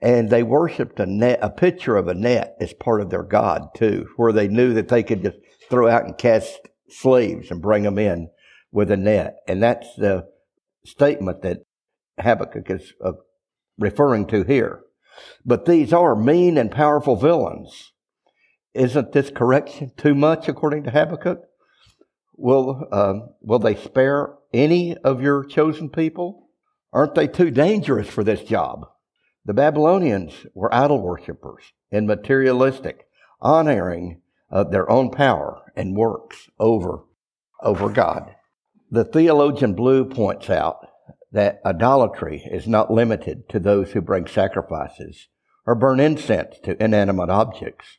And 0.01 0.30
they 0.30 0.44
worshiped 0.44 1.00
a 1.00 1.06
net, 1.06 1.39
a 1.42 1.50
picture 1.50 1.96
of 1.96 2.08
a 2.08 2.13
net 2.13 2.56
as 2.60 2.74
part 2.74 3.01
of 3.01 3.10
their 3.10 3.24
God 3.24 3.70
too, 3.75 4.08
where 4.18 4.34
they 4.34 4.48
knew 4.48 4.74
that 4.74 4.89
they 4.89 5.04
could 5.04 5.24
just 5.24 5.38
throw 5.70 5.88
out 5.88 6.06
and 6.06 6.18
cast 6.18 6.60
slaves 6.89 7.51
and 7.51 7.62
bring 7.62 7.84
them 7.84 7.98
in 7.98 8.30
with 8.75 8.91
a 8.91 8.98
net. 8.98 9.38
And 9.48 9.63
that's 9.63 9.88
the 9.96 10.27
statement 10.84 11.41
that 11.44 11.60
Habakkuk 12.20 12.70
is 12.70 12.94
uh, 13.03 13.13
referring 13.79 14.27
to 14.27 14.44
here. 14.44 14.82
But 15.46 15.65
these 15.65 15.94
are 15.94 16.13
mean 16.13 16.58
and 16.58 16.70
powerful 16.70 17.15
villains 17.15 17.94
isn't 18.74 19.13
this 19.13 19.29
correction 19.29 19.94
too 19.96 20.13
much 20.13 20.50
according 20.50 20.84
to 20.84 20.91
Habakkuk? 20.91 21.39
Will, 22.36 22.86
uh, 22.91 23.13
will 23.39 23.60
they 23.60 23.75
spare 23.75 24.34
any 24.53 24.98
of 24.98 25.22
your 25.22 25.46
chosen 25.46 25.89
people? 25.89 26.50
Aren't 26.91 27.15
they 27.15 27.27
too 27.27 27.51
dangerous 27.51 28.10
for 28.10 28.25
this 28.25 28.44
job? 28.44 28.86
The 29.46 29.53
Babylonians 29.53 30.46
were 30.53 30.74
idol 30.75 31.01
worshippers 31.01 31.72
and 31.89 32.05
materialistic, 32.05 33.08
honoring 33.41 34.22
of 34.50 34.72
their 34.72 34.89
own 34.91 35.12
power 35.12 35.62
and 35.77 35.96
works 35.96 36.50
over, 36.60 37.05
over 37.62 37.88
God. 37.88 38.36
The 38.96 39.04
theologian 39.04 39.74
Blue 39.74 40.06
points 40.06 40.50
out 40.50 40.88
that 41.30 41.60
idolatry 41.66 42.48
is 42.50 42.66
not 42.66 42.94
limited 42.94 43.50
to 43.50 43.60
those 43.60 43.92
who 43.92 44.00
bring 44.00 44.25
sacrifices 44.25 45.28
or 45.66 45.75
burn 45.75 46.00
incense 46.00 46.60
to 46.64 46.82
inanimate 46.82 47.30
objects. 47.30 47.98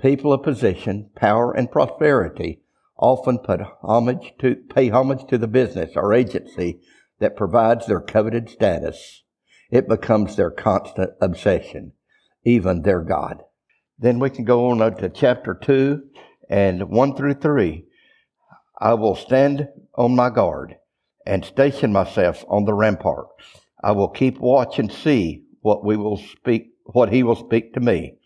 People 0.00 0.32
of 0.32 0.42
position, 0.42 1.10
power, 1.14 1.52
and 1.52 1.70
prosperity 1.70 2.60
often 2.96 3.38
homage 3.84 4.34
to, 4.40 4.56
pay 4.56 4.88
homage 4.88 5.28
to 5.28 5.38
the 5.38 5.46
business 5.46 5.92
or 5.94 6.12
agency 6.12 6.80
that 7.20 7.36
provides 7.36 7.86
their 7.86 8.00
coveted 8.00 8.50
status. 8.50 9.22
It 9.70 9.86
becomes 9.86 10.34
their 10.34 10.50
constant 10.50 11.12
obsession, 11.20 11.92
even 12.42 12.82
their 12.82 13.02
God. 13.02 13.44
Then 13.96 14.18
we 14.18 14.30
can 14.30 14.44
go 14.44 14.70
on 14.70 14.78
to 14.96 15.08
chapter 15.08 15.54
2 15.54 16.02
and 16.50 16.90
1 16.90 17.14
through 17.14 17.34
3. 17.34 17.86
I 18.78 18.94
will 18.94 19.16
stand 19.16 19.68
on 19.94 20.14
my 20.14 20.30
guard 20.30 20.76
and 21.24 21.44
station 21.44 21.92
myself 21.92 22.44
on 22.48 22.64
the 22.64 22.74
rampart. 22.74 23.28
I 23.82 23.92
will 23.92 24.08
keep 24.08 24.38
watch 24.38 24.78
and 24.78 24.92
see 24.92 25.44
what 25.60 25.84
we 25.84 25.96
will 25.96 26.18
speak, 26.18 26.72
what 26.84 27.12
he 27.12 27.22
will 27.22 27.36
speak 27.36 27.72
to 27.74 27.80
me, 27.80 28.18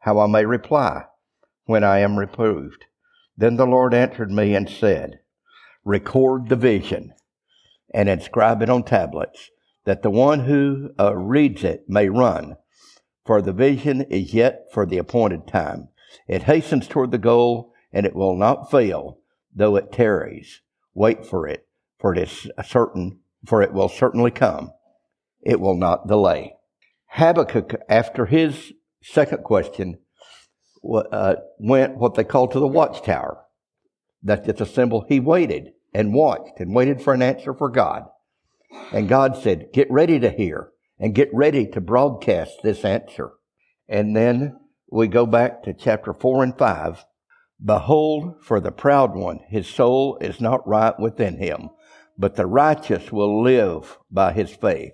how 0.00 0.20
I 0.20 0.26
may 0.26 0.44
reply 0.44 1.04
when 1.64 1.84
I 1.84 1.98
am 1.98 2.18
reproved. 2.18 2.84
Then 3.36 3.56
the 3.56 3.66
Lord 3.66 3.92
answered 3.92 4.30
me 4.30 4.54
and 4.54 4.68
said, 4.68 5.20
record 5.84 6.48
the 6.48 6.56
vision 6.56 7.12
and 7.92 8.08
inscribe 8.08 8.62
it 8.62 8.70
on 8.70 8.84
tablets 8.84 9.50
that 9.84 10.02
the 10.02 10.10
one 10.10 10.40
who 10.40 10.90
uh, 10.98 11.16
reads 11.16 11.64
it 11.64 11.84
may 11.88 12.08
run. 12.08 12.56
For 13.24 13.42
the 13.42 13.52
vision 13.52 14.02
is 14.02 14.32
yet 14.32 14.66
for 14.72 14.86
the 14.86 14.98
appointed 14.98 15.46
time. 15.46 15.88
It 16.26 16.44
hastens 16.44 16.88
toward 16.88 17.10
the 17.10 17.18
goal 17.18 17.72
and 17.92 18.06
it 18.06 18.14
will 18.14 18.36
not 18.36 18.70
fail, 18.70 19.18
though 19.58 19.76
it 19.76 19.92
tarries. 19.92 20.62
Wait 20.94 21.26
for 21.26 21.46
it, 21.46 21.66
for 21.98 22.14
it 22.14 22.18
is 22.18 22.50
certain, 22.66 23.20
for 23.46 23.62
it 23.62 23.72
will 23.72 23.88
certainly 23.88 24.30
come. 24.30 24.72
It 25.42 25.60
will 25.60 25.76
not 25.76 26.08
delay. 26.08 26.54
Habakkuk, 27.06 27.74
after 27.88 28.26
his 28.26 28.72
second 29.02 29.44
question, 29.44 29.98
uh, 30.84 31.36
went 31.58 31.96
what 31.96 32.14
they 32.14 32.24
call 32.24 32.48
to 32.48 32.60
the 32.60 32.66
watchtower. 32.66 33.44
That's 34.22 34.46
just 34.46 34.60
a 34.60 34.66
symbol. 34.66 35.04
He 35.08 35.20
waited 35.20 35.72
and 35.94 36.14
watched 36.14 36.60
and 36.60 36.74
waited 36.74 37.00
for 37.00 37.14
an 37.14 37.22
answer 37.22 37.54
for 37.54 37.68
God. 37.68 38.04
And 38.92 39.08
God 39.08 39.36
said, 39.36 39.68
get 39.72 39.90
ready 39.90 40.18
to 40.20 40.30
hear 40.30 40.70
and 40.98 41.14
get 41.14 41.30
ready 41.32 41.66
to 41.68 41.80
broadcast 41.80 42.62
this 42.62 42.84
answer. 42.84 43.32
And 43.88 44.14
then 44.14 44.58
we 44.90 45.06
go 45.06 45.24
back 45.24 45.62
to 45.62 45.72
chapter 45.72 46.12
four 46.12 46.42
and 46.42 46.56
five. 46.56 47.04
Behold, 47.64 48.36
for 48.40 48.60
the 48.60 48.70
proud 48.70 49.16
one, 49.16 49.40
his 49.48 49.66
soul 49.66 50.16
is 50.20 50.40
not 50.40 50.66
right 50.66 50.98
within 50.98 51.38
him, 51.38 51.70
but 52.16 52.36
the 52.36 52.46
righteous 52.46 53.10
will 53.10 53.42
live 53.42 53.98
by 54.10 54.32
his 54.32 54.54
faith. 54.54 54.92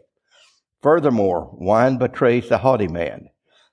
Furthermore, 0.81 1.51
wine 1.53 1.99
betrays 1.99 2.49
the 2.49 2.59
haughty 2.59 2.89
man, 2.89 3.29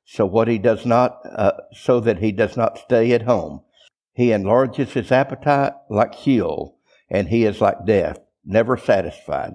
so 0.05 0.25
what 0.25 0.49
he 0.49 0.57
does 0.57 0.85
not, 0.85 1.19
uh, 1.25 1.53
so 1.73 2.01
that 2.01 2.19
he 2.19 2.31
does 2.31 2.57
not 2.57 2.77
stay 2.77 3.13
at 3.13 3.21
home. 3.21 3.61
He 4.13 4.33
enlarges 4.33 4.91
his 4.91 5.11
appetite 5.11 5.73
like 5.89 6.13
Sheol, 6.13 6.77
and 7.09 7.29
he 7.29 7.45
is 7.45 7.61
like 7.61 7.85
death, 7.85 8.19
never 8.45 8.75
satisfied. 8.75 9.53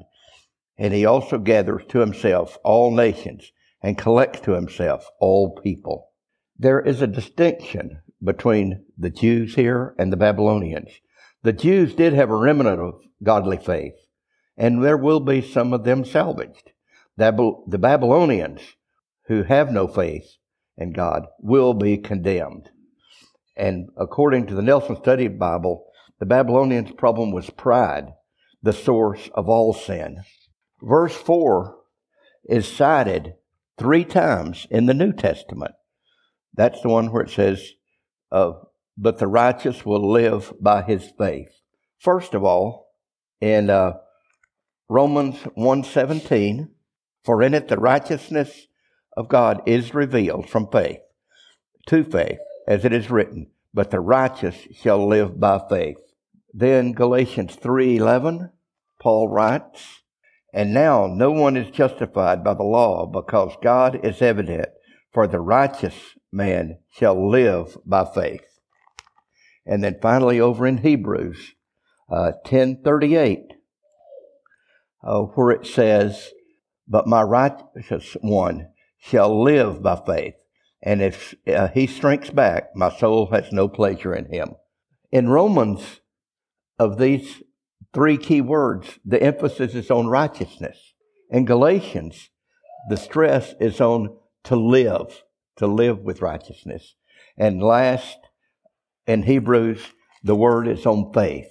And 0.79 0.95
he 0.95 1.05
also 1.05 1.39
gathers 1.39 1.83
to 1.89 1.99
himself 1.99 2.59
all 2.65 2.91
nations 2.91 3.53
and 3.83 3.99
collects 3.99 4.41
to 4.41 4.53
himself 4.53 5.11
all 5.21 5.55
people. 5.63 6.11
There 6.59 6.81
is 6.81 7.03
a 7.03 7.07
distinction 7.07 8.01
between 8.23 8.85
the 8.97 9.11
Jews 9.11 9.55
here 9.55 9.95
and 9.99 10.13
the 10.13 10.17
Babylonians. 10.17 10.91
The 11.43 11.53
Jews 11.53 11.95
did 11.95 12.13
have 12.13 12.31
a 12.31 12.37
remnant 12.37 12.81
of 12.81 13.01
godly 13.23 13.59
faith, 13.59 13.95
and 14.57 14.83
there 14.83 14.97
will 14.97 15.21
be 15.21 15.41
some 15.41 15.73
of 15.73 15.85
them 15.85 16.05
salvaged. 16.05 16.73
The 17.17 17.79
Babylonians 17.79 18.61
who 19.27 19.43
have 19.45 19.71
no 19.71 19.87
faith 19.87 20.37
in 20.77 20.93
God 20.93 21.27
will 21.41 21.75
be 21.75 21.99
condemned. 21.99 22.71
And 23.57 23.89
according 23.97 24.47
to 24.47 24.55
the 24.55 24.63
Nelson 24.63 24.97
Study 24.97 25.29
Bible, 25.29 25.87
the 26.19 26.27
Babylonians' 26.27 26.93
problem 26.93 27.33
was 27.33 27.49
pride, 27.51 28.13
the 28.63 28.73
source 28.73 29.31
of 29.35 29.49
all 29.49 29.73
sin. 29.73 30.23
Verse 30.83 31.15
4 31.15 31.77
is 32.49 32.67
cited 32.67 33.35
three 33.79 34.05
times 34.05 34.67
in 34.71 34.87
the 34.87 34.95
New 34.95 35.13
Testament. 35.13 35.73
That's 36.55 36.81
the 36.83 36.89
one 36.89 37.13
where 37.13 37.23
it 37.23 37.31
says, 37.31 37.73
uh, 38.33 38.53
but 38.97 39.19
the 39.19 39.27
righteous 39.27 39.85
will 39.85 40.11
live 40.11 40.53
by 40.61 40.83
his 40.83 41.11
faith. 41.19 41.61
First 41.99 42.35
of 42.35 42.45
all, 42.45 42.93
in 43.41 43.71
uh, 43.71 43.95
Romans 44.89 45.37
1.17, 45.57 46.69
for 47.25 47.43
in 47.43 47.55
it 47.55 47.69
the 47.69 47.77
righteousness 47.77 48.67
of 49.17 49.29
God 49.29 49.63
is 49.67 49.95
revealed 49.95 50.49
from 50.49 50.69
faith 50.71 51.01
to 51.87 52.05
faith, 52.05 52.39
as 52.67 52.85
it 52.85 52.93
is 52.93 53.11
written, 53.11 53.51
but 53.73 53.91
the 53.91 54.01
righteous 54.01 54.57
shall 54.75 55.07
live 55.07 55.39
by 55.39 55.61
faith. 55.69 55.99
Then 56.53 56.93
Galatians 56.93 57.57
3:11, 57.57 58.51
Paul 59.01 59.29
writes, 59.29 60.03
and 60.53 60.73
now 60.73 61.07
no 61.07 61.31
one 61.31 61.57
is 61.57 61.71
justified 61.71 62.43
by 62.43 62.55
the 62.55 62.63
law 62.63 63.05
because 63.07 63.55
God 63.63 64.05
is 64.05 64.23
evident, 64.23 64.69
for 65.13 65.27
the 65.27 65.41
righteous 65.41 66.16
man 66.33 66.79
shall 66.91 67.31
live 67.31 67.77
by 67.85 68.05
faith. 68.05 68.61
And 69.65 69.83
then 69.83 69.99
finally 70.01 70.41
over 70.41 70.67
in 70.67 70.79
Hebrews 70.79 71.55
uh, 72.11 72.33
1038, 72.45 73.53
uh, 75.03 75.21
where 75.23 75.51
it 75.51 75.67
says, 75.67 76.31
But 76.87 77.07
my 77.07 77.23
righteous 77.23 78.17
one 78.21 78.69
shall 78.99 79.43
live 79.43 79.83
by 79.83 80.01
faith, 80.07 80.35
and 80.83 81.03
if 81.03 81.35
uh, 81.47 81.69
he 81.69 81.87
shrinks 81.87 82.31
back, 82.31 82.75
my 82.75 82.97
soul 82.97 83.31
has 83.33 83.53
no 83.53 83.69
pleasure 83.69 84.15
in 84.15 84.33
him. 84.33 84.55
In 85.11 85.29
Romans, 85.29 86.01
of 86.79 86.99
these 86.99 87.43
three 87.93 88.19
key 88.19 88.41
words. 88.41 88.99
The 89.05 89.23
emphasis 89.23 89.75
is 89.75 89.91
on 89.91 90.09
righteousness. 90.09 90.95
In 91.31 91.45
Galatians, 91.45 92.31
the 92.89 92.97
stress 92.97 93.55
is 93.61 93.81
on 93.81 94.17
to 94.45 94.57
live, 94.57 95.23
to 95.57 95.67
live 95.67 96.01
with 96.01 96.23
righteousness. 96.23 96.95
And 97.37 97.63
last, 97.63 98.19
in 99.07 99.23
Hebrews, 99.23 99.81
the 100.23 100.37
word 100.37 100.69
is 100.69 100.87
on 100.87 101.13
faith. 101.13 101.49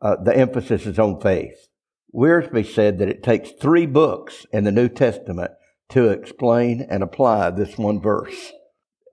Uh, 0.00 0.16
the 0.22 0.36
emphasis 0.36 0.86
is 0.86 0.98
on 0.98 1.20
faith. 1.20 1.68
Wiersbe 2.14 2.64
said 2.64 2.98
that 2.98 3.08
it 3.08 3.22
takes 3.22 3.50
three 3.50 3.86
books 3.86 4.46
in 4.52 4.64
the 4.64 4.72
New 4.72 4.88
Testament 4.88 5.52
to 5.90 6.08
explain 6.08 6.86
and 6.88 7.02
apply 7.02 7.50
this 7.50 7.76
one 7.76 8.00
verse. 8.00 8.52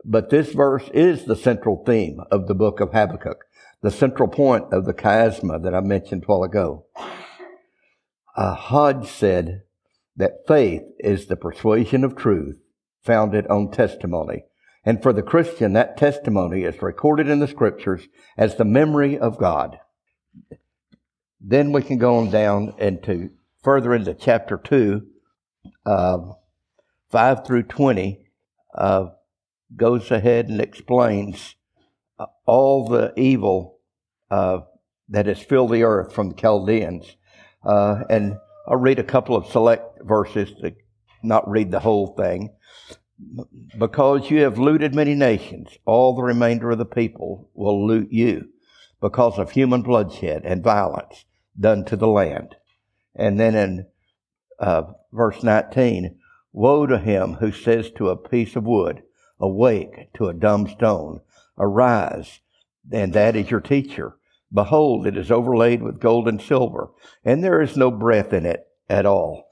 But 0.04 0.30
this 0.30 0.54
verse 0.54 0.90
is 0.94 1.26
the 1.26 1.36
central 1.36 1.84
theme 1.86 2.20
of 2.32 2.48
the 2.48 2.56
book 2.56 2.80
of 2.80 2.92
Habakkuk 2.92 3.46
the 3.82 3.92
central 3.92 4.30
point 4.30 4.66
of 4.72 4.86
the 4.86 4.94
chiasma 4.94 5.62
that 5.64 5.74
I 5.74 5.82
mentioned 5.82 6.24
a 6.24 6.26
while 6.28 6.44
ago. 6.44 6.86
Uh, 8.36 8.54
Hodge 8.54 9.08
said 9.08 9.64
that 10.16 10.48
faith 10.48 10.84
is 11.00 11.26
the 11.26 11.36
persuasion 11.36 12.04
of 12.04 12.16
truth 12.16 12.58
founded 13.04 13.48
on 13.48 13.72
testimony. 13.72 14.46
And 14.84 15.02
for 15.02 15.14
the 15.14 15.22
Christian, 15.22 15.74
that 15.74 15.98
testimony 15.98 16.64
is 16.64 16.82
recorded 16.82 17.30
in 17.30 17.40
the 17.40 17.48
scriptures 17.48 18.08
as 18.38 18.56
the 18.56 18.66
memory 18.66 19.18
of 19.18 19.38
God. 19.38 19.80
Then 21.40 21.72
we 21.72 21.82
can 21.82 21.98
go 21.98 22.18
on 22.18 22.32
down 22.32 22.74
into 22.78 23.32
further 23.64 23.94
into 23.94 24.14
chapter 24.14 24.58
2, 24.58 25.06
uh, 25.86 26.18
5 27.10 27.46
through 27.46 27.64
20, 27.64 28.26
uh, 28.76 29.06
goes 29.76 30.12
ahead 30.12 30.50
and 30.50 30.60
explains 30.60 31.56
uh, 32.20 32.26
all 32.46 32.88
the 32.88 33.14
evil 33.18 33.80
uh, 34.30 34.60
that 35.10 35.26
has 35.26 35.42
filled 35.42 35.72
the 35.72 35.84
earth 35.84 36.14
from 36.14 36.30
the 36.30 36.36
Chaldeans. 36.36 37.18
Uh, 37.64 38.04
and 38.10 38.38
I'll 38.68 38.78
read 38.78 39.00
a 39.00 39.04
couple 39.04 39.36
of 39.36 39.48
select 39.48 40.02
verses 40.04 40.52
to 40.62 40.74
not 41.24 41.50
read 41.50 41.72
the 41.72 41.80
whole 41.80 42.08
thing. 42.08 42.54
Because 43.78 44.32
you 44.32 44.42
have 44.42 44.58
looted 44.58 44.96
many 44.96 45.14
nations, 45.14 45.78
all 45.86 46.16
the 46.16 46.24
remainder 46.24 46.72
of 46.72 46.80
the 46.80 46.86
people 46.86 47.50
will 47.54 47.86
loot 47.86 48.12
you 48.12 48.50
because 49.00 49.38
of 49.38 49.52
human 49.52 49.82
bloodshed 49.82 50.44
and 50.44 50.64
violence 50.64 51.26
done 51.60 51.86
to 51.86 51.96
the 51.96 52.08
land. 52.08 52.56
And 53.16 53.40
then 53.40 53.56
in 53.56 53.88
uh, 54.60 54.84
verse 55.12 55.44
19, 55.44 56.18
woe 56.54 56.86
to 56.86 56.98
him 56.98 57.34
who 57.34 57.52
says 57.52 57.92
to 57.92 58.10
a 58.10 58.16
piece 58.16 58.56
of 58.56 58.64
wood, 58.64 59.04
awake 59.40 60.14
to 60.14 60.28
a 60.28 60.34
dumb 60.34 60.68
stone, 60.68 61.22
Arise, 61.58 62.40
and 62.92 63.14
that 63.14 63.36
is 63.36 63.52
your 63.52 63.60
teacher. 63.60 64.18
Behold, 64.54 65.08
it 65.08 65.18
is 65.18 65.32
overlaid 65.32 65.82
with 65.82 66.00
gold 66.00 66.28
and 66.28 66.42
silver, 66.42 66.90
and 67.24 67.44
there 67.44 67.62
is 67.62 67.78
no 67.78 67.90
breath 67.90 68.34
in 68.34 68.46
it 68.46 68.68
at 68.90 69.06
all. 69.06 69.50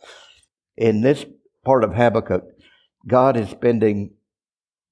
In 0.76 1.02
this 1.02 1.26
part 1.64 1.84
of 1.84 1.94
Habakkuk, 1.94 2.44
God 3.08 3.38
is 3.38 3.50
spending 3.50 4.12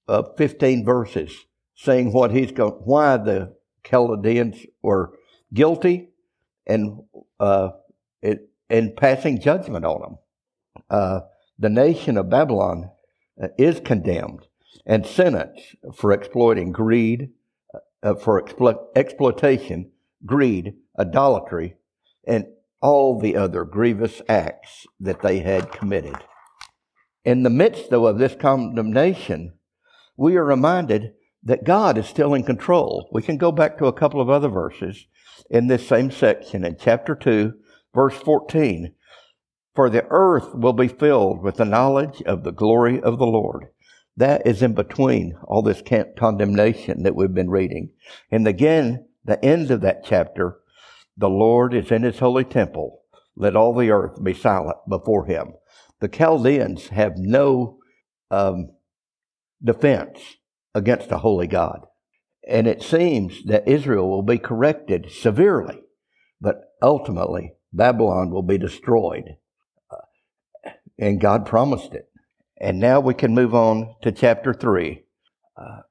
uh, 0.08 0.24
15 0.38 0.86
verses 0.86 1.46
saying 1.76 2.12
what 2.12 2.32
he's 2.32 2.52
going, 2.52 2.74
why 2.74 3.18
the 3.18 3.56
Chaldeans 3.84 4.66
were 4.82 5.14
guilty 5.54 6.10
and 6.66 7.02
uh, 7.40 7.70
it, 8.22 8.50
and 8.70 8.96
passing 8.96 9.40
judgment 9.40 9.86
on 9.86 10.02
them. 10.02 10.18
Uh, 10.90 11.20
the 11.60 11.70
nation 11.70 12.18
of 12.18 12.30
Babylon 12.30 12.92
uh, 13.42 13.48
is 13.58 13.80
condemned 13.80 14.48
and 14.86 15.06
sentenced 15.06 15.76
for 15.96 16.12
exploiting 16.12 16.72
greed, 16.72 17.30
uh, 18.04 18.16
for 18.16 18.42
explo- 18.42 18.86
exploitation, 18.96 19.92
greed, 20.26 20.74
idolatry, 21.00 21.76
and 22.26 22.46
all 22.82 23.20
the 23.20 23.36
other 23.36 23.64
grievous 23.64 24.22
acts 24.28 24.86
that 25.00 25.22
they 25.22 25.40
had 25.40 25.72
committed. 25.72 26.16
In 27.28 27.44
the 27.44 27.50
midst, 27.50 27.90
though, 27.90 28.08
of 28.08 28.20
this 28.20 28.36
condemnation, 28.36 29.52
we 30.16 30.38
are 30.38 30.46
reminded 30.46 31.12
that 31.44 31.66
God 31.66 31.98
is 31.98 32.08
still 32.08 32.34
in 32.34 32.44
control. 32.44 33.10
We 33.12 33.22
can 33.22 33.36
go 33.36 33.52
back 33.52 33.78
to 33.78 33.88
a 33.88 33.92
couple 33.92 34.22
of 34.22 34.30
other 34.30 34.48
verses 34.48 35.08
in 35.50 35.68
this 35.68 35.86
same 35.86 36.10
section 36.10 36.64
in 36.64 36.78
chapter 36.80 37.16
2, 37.16 37.52
verse 37.94 38.16
14. 38.16 38.94
For 39.76 39.90
the 39.90 40.06
earth 40.10 40.56
will 40.56 40.72
be 40.72 40.88
filled 40.88 41.44
with 41.44 41.58
the 41.58 41.66
knowledge 41.66 42.22
of 42.22 42.46
the 42.46 42.54
glory 42.54 43.02
of 43.02 43.20
the 43.20 43.28
Lord. 43.28 43.66
That 44.16 44.48
is 44.48 44.64
in 44.64 44.74
between 44.74 45.38
all 45.44 45.62
this 45.62 45.84
condemnation 46.18 47.04
that 47.04 47.18
we've 47.18 47.34
been 47.34 47.50
reading. 47.50 47.90
And 48.32 48.48
again, 48.48 49.06
the 49.26 49.44
end 49.44 49.70
of 49.70 49.82
that 49.82 50.06
chapter, 50.06 50.60
the 51.18 51.30
Lord 51.30 51.74
is 51.74 51.92
in 51.92 52.04
his 52.04 52.20
holy 52.20 52.46
temple. 52.46 53.02
Let 53.36 53.58
all 53.58 53.76
the 53.76 53.92
earth 53.92 54.24
be 54.24 54.34
silent 54.34 54.78
before 54.88 55.26
him. 55.26 55.56
The 56.00 56.08
Chaldeans 56.08 56.90
have 56.90 57.18
no 57.18 57.80
um, 58.30 58.72
defense 59.64 60.20
against 60.76 61.12
a 61.12 61.18
holy 61.18 61.48
God. 61.48 61.86
And 62.48 62.68
it 62.68 62.84
seems 62.84 63.44
that 63.46 63.68
Israel 63.68 64.10
will 64.10 64.24
be 64.24 64.38
corrected 64.38 65.12
severely, 65.12 65.82
but 66.40 66.62
ultimately 66.82 67.54
Babylon 67.74 68.32
will 68.32 68.44
be 68.44 68.58
destroyed. 68.58 69.36
Uh, 69.92 70.70
and 70.98 71.20
God 71.20 71.46
promised 71.46 71.94
it. 71.94 72.10
And 72.60 72.80
now 72.80 73.00
we 73.00 73.14
can 73.14 73.36
move 73.36 73.54
on 73.54 73.96
to 74.02 74.12
chapter 74.12 74.54
3. 74.54 75.04
Uh, 75.58 75.82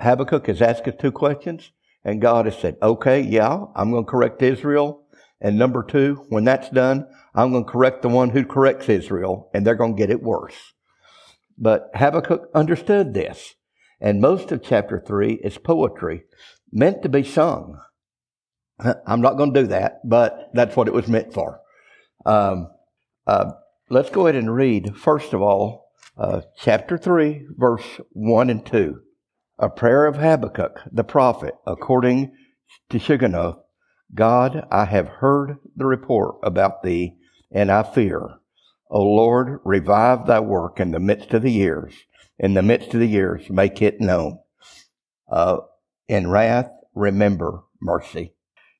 Habakkuk 0.00 0.46
has 0.46 0.60
asked 0.60 0.86
us 0.86 0.94
two 1.00 1.10
questions, 1.10 1.72
and 2.04 2.20
God 2.20 2.44
has 2.44 2.58
said, 2.58 2.76
okay, 2.82 3.20
yeah, 3.20 3.64
I'm 3.74 3.90
going 3.90 4.04
to 4.04 4.10
correct 4.10 4.42
Israel. 4.42 5.05
And 5.40 5.58
number 5.58 5.82
two, 5.82 6.24
when 6.28 6.44
that's 6.44 6.70
done, 6.70 7.06
I'm 7.34 7.52
going 7.52 7.64
to 7.64 7.70
correct 7.70 8.02
the 8.02 8.08
one 8.08 8.30
who 8.30 8.44
corrects 8.44 8.88
Israel, 8.88 9.50
and 9.52 9.66
they're 9.66 9.74
going 9.74 9.94
to 9.94 9.98
get 9.98 10.10
it 10.10 10.22
worse. 10.22 10.72
But 11.58 11.90
Habakkuk 11.94 12.48
understood 12.54 13.14
this. 13.14 13.54
And 14.00 14.20
most 14.20 14.52
of 14.52 14.62
chapter 14.62 15.02
3 15.04 15.40
is 15.42 15.58
poetry 15.58 16.24
meant 16.72 17.02
to 17.02 17.08
be 17.08 17.22
sung. 17.22 17.80
I'm 19.06 19.20
not 19.20 19.36
going 19.36 19.54
to 19.54 19.62
do 19.62 19.66
that, 19.68 20.00
but 20.04 20.50
that's 20.52 20.76
what 20.76 20.88
it 20.88 20.94
was 20.94 21.08
meant 21.08 21.32
for. 21.32 21.60
Um, 22.24 22.68
uh, 23.26 23.52
let's 23.88 24.10
go 24.10 24.26
ahead 24.26 24.36
and 24.36 24.54
read, 24.54 24.96
first 24.96 25.32
of 25.32 25.40
all, 25.40 25.86
uh, 26.18 26.42
chapter 26.58 26.98
3, 26.98 27.46
verse 27.56 28.00
1 28.10 28.50
and 28.50 28.64
2. 28.64 29.00
A 29.58 29.70
prayer 29.70 30.06
of 30.06 30.16
Habakkuk, 30.16 30.80
the 30.92 31.04
prophet, 31.04 31.54
according 31.66 32.32
to 32.90 32.98
Shigionoth. 32.98 33.58
God, 34.14 34.66
I 34.70 34.84
have 34.86 35.08
heard 35.08 35.58
the 35.74 35.86
report 35.86 36.36
about 36.42 36.82
thee, 36.82 37.14
and 37.50 37.70
I 37.70 37.82
fear. 37.82 38.38
O 38.90 39.02
Lord, 39.02 39.60
revive 39.64 40.26
thy 40.26 40.40
work 40.40 40.78
in 40.80 40.92
the 40.92 41.00
midst 41.00 41.34
of 41.34 41.42
the 41.42 41.50
years 41.50 41.92
in 42.38 42.54
the 42.54 42.62
midst 42.62 42.92
of 42.94 43.00
the 43.00 43.06
years, 43.06 43.48
make 43.50 43.80
it 43.80 44.00
known. 44.00 44.38
Uh, 45.30 45.58
in 46.08 46.28
wrath, 46.28 46.70
remember 46.94 47.62
mercy. 47.80 48.34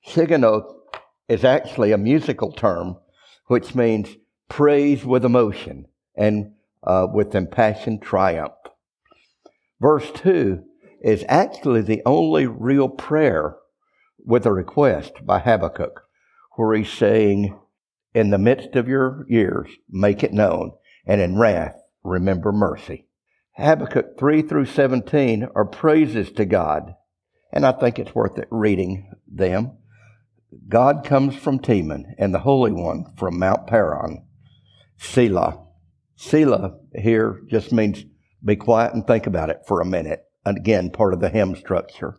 Shigionoth 0.07 0.73
is 1.29 1.45
actually 1.45 1.93
a 1.93 1.99
musical 1.99 2.53
term 2.53 2.97
which 3.47 3.75
means 3.75 4.17
praise 4.49 5.05
with 5.05 5.25
emotion 5.25 5.87
and 6.17 6.53
uh, 6.85 7.07
with 7.12 7.35
impassioned 7.35 8.03
triumph. 8.03 8.53
Verse 9.81 10.11
2 10.12 10.62
is 11.03 11.25
actually 11.29 11.83
the 11.83 12.03
only 12.07 12.47
real 12.47 12.89
prayer 12.89 13.57
with 14.27 14.45
a 14.45 14.53
request 14.53 15.25
by 15.25 15.39
Habakkuk, 15.39 16.03
where 16.57 16.77
he's 16.77 16.93
saying, 16.93 17.59
In 18.12 18.31
the 18.31 18.39
midst 18.39 18.75
of 18.75 18.89
your 18.89 19.25
years, 19.29 19.71
make 19.89 20.23
it 20.23 20.33
known, 20.33 20.73
and 21.07 21.21
in 21.21 21.39
wrath, 21.39 21.77
remember 22.03 22.53
mercy. 22.53 23.07
Habakkuk 23.53 24.19
3 24.19 24.43
through 24.43 24.67
17 24.67 25.49
are 25.55 25.65
praises 25.65 26.31
to 26.33 26.45
God, 26.45 26.95
and 27.53 27.65
I 27.65 27.73
think 27.73 27.99
it's 27.99 28.15
worth 28.15 28.37
it 28.37 28.49
reading 28.51 29.12
them. 29.27 29.79
God 30.69 31.05
comes 31.05 31.37
from 31.37 31.61
Teman, 31.61 32.15
and 32.19 32.35
the 32.35 32.41
Holy 32.41 32.73
One 32.73 33.15
from 33.17 33.39
Mount 33.39 33.67
Paran. 33.67 34.27
Selah. 34.99 35.62
Selah 36.17 36.79
here 36.95 37.43
just 37.49 37.73
means 37.73 38.05
be 38.45 38.57
quiet 38.57 38.95
and 38.95 39.07
think 39.07 39.27
about 39.27 39.51
it 39.51 39.61
for 39.67 39.81
a 39.81 39.87
minute. 39.87 40.25
And 40.45 40.57
again, 40.57 40.91
part 40.91 41.15
of 41.15 41.21
the 41.21 41.29
hymn 41.29 41.57
structure. 41.57 42.19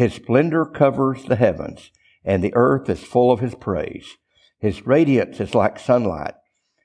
His 0.00 0.14
splendor 0.14 0.64
covers 0.64 1.26
the 1.26 1.36
heavens, 1.36 1.90
and 2.24 2.42
the 2.42 2.54
earth 2.54 2.88
is 2.88 3.04
full 3.04 3.30
of 3.30 3.40
his 3.40 3.54
praise. 3.54 4.16
His 4.58 4.86
radiance 4.86 5.40
is 5.40 5.54
like 5.54 5.78
sunlight. 5.78 6.36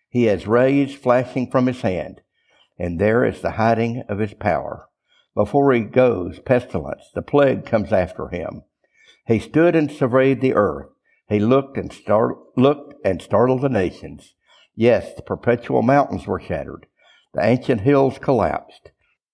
He 0.10 0.26
has 0.26 0.46
rays 0.46 0.94
flashing 0.94 1.50
from 1.50 1.68
his 1.68 1.80
hand 1.80 2.20
and 2.78 3.00
there 3.00 3.24
is 3.24 3.42
the 3.42 3.52
hiding 3.52 4.04
of 4.10 4.20
his 4.20 4.34
power. 4.34 4.90
Before 5.34 5.72
he 5.72 5.82
goes, 5.82 6.40
pestilence, 6.40 7.10
the 7.14 7.22
plague 7.22 7.66
comes 7.66 7.94
after 7.94 8.28
him. 8.28 8.64
He 9.26 9.40
stood 9.40 9.78
and 9.78 9.90
surveyed 9.90 10.42
the 10.42 10.54
earth. 10.54 10.88
He 11.30 11.40
looked 11.40 11.78
and 11.78 11.94
start, 11.94 12.36
looked 12.58 12.96
and 13.06 13.22
startled 13.22 13.62
the 13.62 13.70
nations. 13.70 14.36
Yes, 14.76 15.14
the 15.16 15.22
perpetual 15.22 15.84
mountains 15.84 16.28
were 16.28 16.40
shattered. 16.40 16.86
The 17.34 17.46
ancient 17.46 17.82
hills 17.82 18.18
collapsed. 18.20 18.92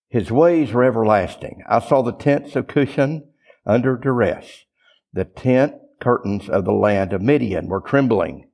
His 0.07 0.31
ways 0.31 0.71
were 0.71 0.83
everlasting. 0.83 1.63
I 1.67 1.79
saw 1.79 2.03
the 2.03 2.13
tents 2.13 2.55
of 2.55 2.67
Cushan 2.67 3.23
under 3.65 3.97
duress. 3.97 4.65
The 5.13 5.25
tent 5.25 5.75
curtains 5.99 6.49
of 6.49 6.65
the 6.65 6.73
land 6.73 7.13
of 7.13 7.21
Midian 7.21 7.67
were 7.67 7.81
trembling. 7.81 8.49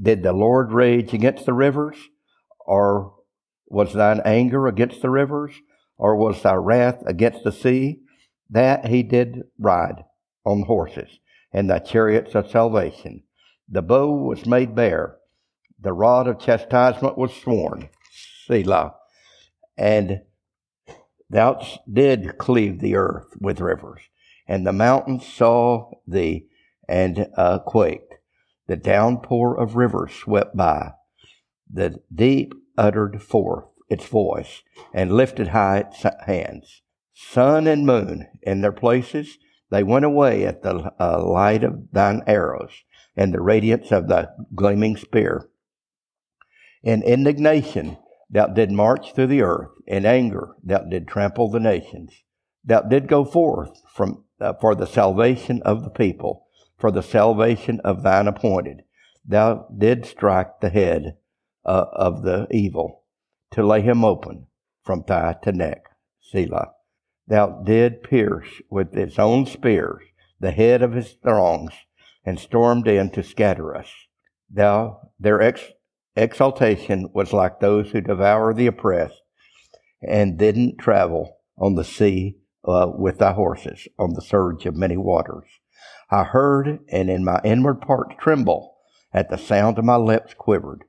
Did 0.00 0.22
the 0.22 0.32
Lord 0.32 0.72
rage 0.72 1.12
against 1.12 1.46
the 1.46 1.52
rivers, 1.52 1.96
or 2.60 3.14
was 3.66 3.92
thine 3.92 4.20
anger 4.24 4.66
against 4.66 5.02
the 5.02 5.10
rivers, 5.10 5.54
or 5.96 6.16
was 6.16 6.42
thy 6.42 6.54
wrath 6.54 7.02
against 7.06 7.42
the 7.44 7.52
sea? 7.52 8.00
That 8.50 8.86
he 8.86 9.02
did 9.02 9.42
ride 9.58 10.04
on 10.44 10.62
horses, 10.62 11.18
and 11.52 11.68
thy 11.68 11.80
chariots 11.80 12.34
of 12.34 12.50
salvation. 12.50 13.24
The 13.68 13.82
bow 13.82 14.14
was 14.14 14.46
made 14.46 14.74
bare, 14.74 15.18
the 15.80 15.92
rod 15.92 16.26
of 16.26 16.40
chastisement 16.40 17.16
was 17.16 17.32
sworn. 17.34 17.88
Selah. 18.46 18.94
And 19.76 20.22
thou 21.30 21.64
did 21.90 22.38
cleave 22.38 22.80
the 22.80 22.96
earth 22.96 23.28
with 23.40 23.60
rivers, 23.60 24.00
and 24.48 24.66
the 24.66 24.72
mountains 24.72 25.26
saw 25.26 25.90
thee 26.06 26.46
and 26.88 27.28
uh, 27.36 27.58
quaked. 27.60 28.14
The 28.66 28.76
downpour 28.76 29.58
of 29.58 29.76
rivers 29.76 30.12
swept 30.12 30.56
by. 30.56 30.92
The 31.70 32.00
deep 32.12 32.54
uttered 32.76 33.22
forth 33.22 33.66
its 33.88 34.06
voice 34.06 34.62
and 34.92 35.12
lifted 35.12 35.48
high 35.48 35.78
its 35.78 36.04
hands. 36.26 36.82
Sun 37.12 37.66
and 37.66 37.86
moon 37.86 38.28
in 38.42 38.60
their 38.60 38.72
places, 38.72 39.38
they 39.70 39.82
went 39.82 40.04
away 40.04 40.46
at 40.46 40.62
the 40.62 40.92
uh, 40.98 41.22
light 41.22 41.64
of 41.64 41.90
thine 41.92 42.22
arrows 42.26 42.72
and 43.16 43.34
the 43.34 43.40
radiance 43.40 43.90
of 43.90 44.08
thy 44.08 44.28
gleaming 44.54 44.96
spear. 44.96 45.48
In 46.82 47.02
indignation, 47.02 47.98
thou 48.30 48.46
did 48.46 48.70
march 48.70 49.12
through 49.12 49.26
the 49.26 49.42
earth. 49.42 49.70
In 49.86 50.06
anger, 50.06 50.54
thou 50.62 50.84
did 50.84 51.08
trample 51.08 51.50
the 51.50 51.60
nations. 51.60 52.22
Thou 52.64 52.82
did 52.82 53.08
go 53.08 53.24
forth 53.24 53.80
from, 53.92 54.24
uh, 54.40 54.54
for 54.60 54.74
the 54.74 54.86
salvation 54.86 55.62
of 55.62 55.82
the 55.82 55.90
people, 55.90 56.46
for 56.78 56.90
the 56.90 57.02
salvation 57.02 57.80
of 57.84 58.02
thine 58.02 58.28
appointed. 58.28 58.82
Thou 59.24 59.66
did 59.76 60.06
strike 60.06 60.60
the 60.60 60.70
head 60.70 61.16
uh, 61.64 61.86
of 61.92 62.22
the 62.22 62.46
evil, 62.50 63.04
to 63.52 63.66
lay 63.66 63.82
him 63.82 64.04
open 64.04 64.46
from 64.84 65.02
thigh 65.02 65.36
to 65.42 65.52
neck. 65.52 65.84
Selah. 66.20 66.72
Thou 67.26 67.62
did 67.62 68.02
pierce 68.02 68.48
with 68.70 68.94
its 68.96 69.18
own 69.18 69.46
spears 69.46 70.02
the 70.40 70.50
head 70.50 70.82
of 70.82 70.92
his 70.92 71.16
throngs, 71.22 71.72
and 72.24 72.38
stormed 72.38 72.86
in 72.86 73.10
to 73.10 73.22
scatter 73.22 73.74
us. 73.74 73.88
Thou, 74.50 75.10
their 75.18 75.40
ex- 75.40 75.72
exaltation 76.14 77.10
was 77.12 77.32
like 77.32 77.60
those 77.60 77.90
who 77.90 78.00
devour 78.00 78.54
the 78.54 78.66
oppressed, 78.66 79.20
and 80.00 80.38
didn't 80.38 80.78
travel 80.78 81.38
on 81.56 81.74
the 81.74 81.84
sea 81.84 82.36
uh, 82.68 82.92
with 82.94 83.18
thy 83.18 83.32
horses 83.32 83.88
on 83.98 84.12
the 84.12 84.20
surge 84.20 84.66
of 84.66 84.76
many 84.76 84.96
waters. 84.96 85.48
I 86.10 86.24
heard, 86.24 86.80
and 86.88 87.08
in 87.08 87.24
my 87.24 87.40
inward 87.44 87.80
parts 87.80 88.14
tremble, 88.20 88.76
at 89.12 89.30
the 89.30 89.38
sound 89.38 89.78
of 89.78 89.84
my 89.84 89.96
lips 89.96 90.34
quivered. 90.34 90.84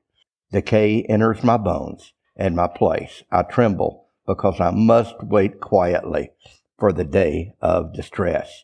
Decay 0.52 1.04
enters 1.04 1.44
my 1.44 1.58
bones 1.58 2.14
and 2.36 2.56
my 2.56 2.68
place. 2.68 3.24
I 3.32 3.44
tremble 3.44 4.08
because 4.28 4.60
I 4.60 4.72
must 4.72 5.16
wait 5.24 5.60
quietly 5.60 6.32
for 6.78 6.92
the 6.92 7.04
day 7.04 7.54
of 7.62 7.94
distress, 7.94 8.64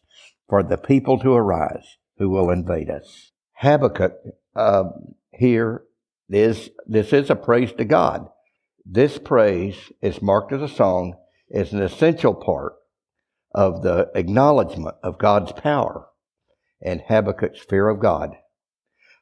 for 0.50 0.62
the 0.62 0.78
people 0.78 1.18
to 1.20 1.34
arise 1.34 1.98
who 2.18 2.30
will 2.30 2.50
invade 2.50 2.90
us. 2.90 3.32
Habakkuk 3.54 4.14
uh, 4.56 4.84
here 5.32 5.84
is 6.30 6.70
this 6.88 7.14
is 7.14 7.30
a 7.30 7.36
praise 7.36 7.72
to 7.74 7.86
God. 7.86 8.28
This 8.86 9.18
praise 9.18 9.76
is 10.02 10.22
marked 10.22 10.52
as 10.54 10.62
a 10.62 10.68
song 10.68 11.16
is 11.50 11.74
an 11.74 11.82
essential 11.82 12.34
part 12.34 12.74
of 13.56 13.84
the 13.84 14.12
acknowledgement 14.14 14.98
of 15.02 15.18
God's 15.18 15.54
power 15.54 16.10
and 16.82 17.02
Habakkuk's 17.02 17.62
fear 17.62 17.88
of 17.88 18.02
God. 18.02 18.36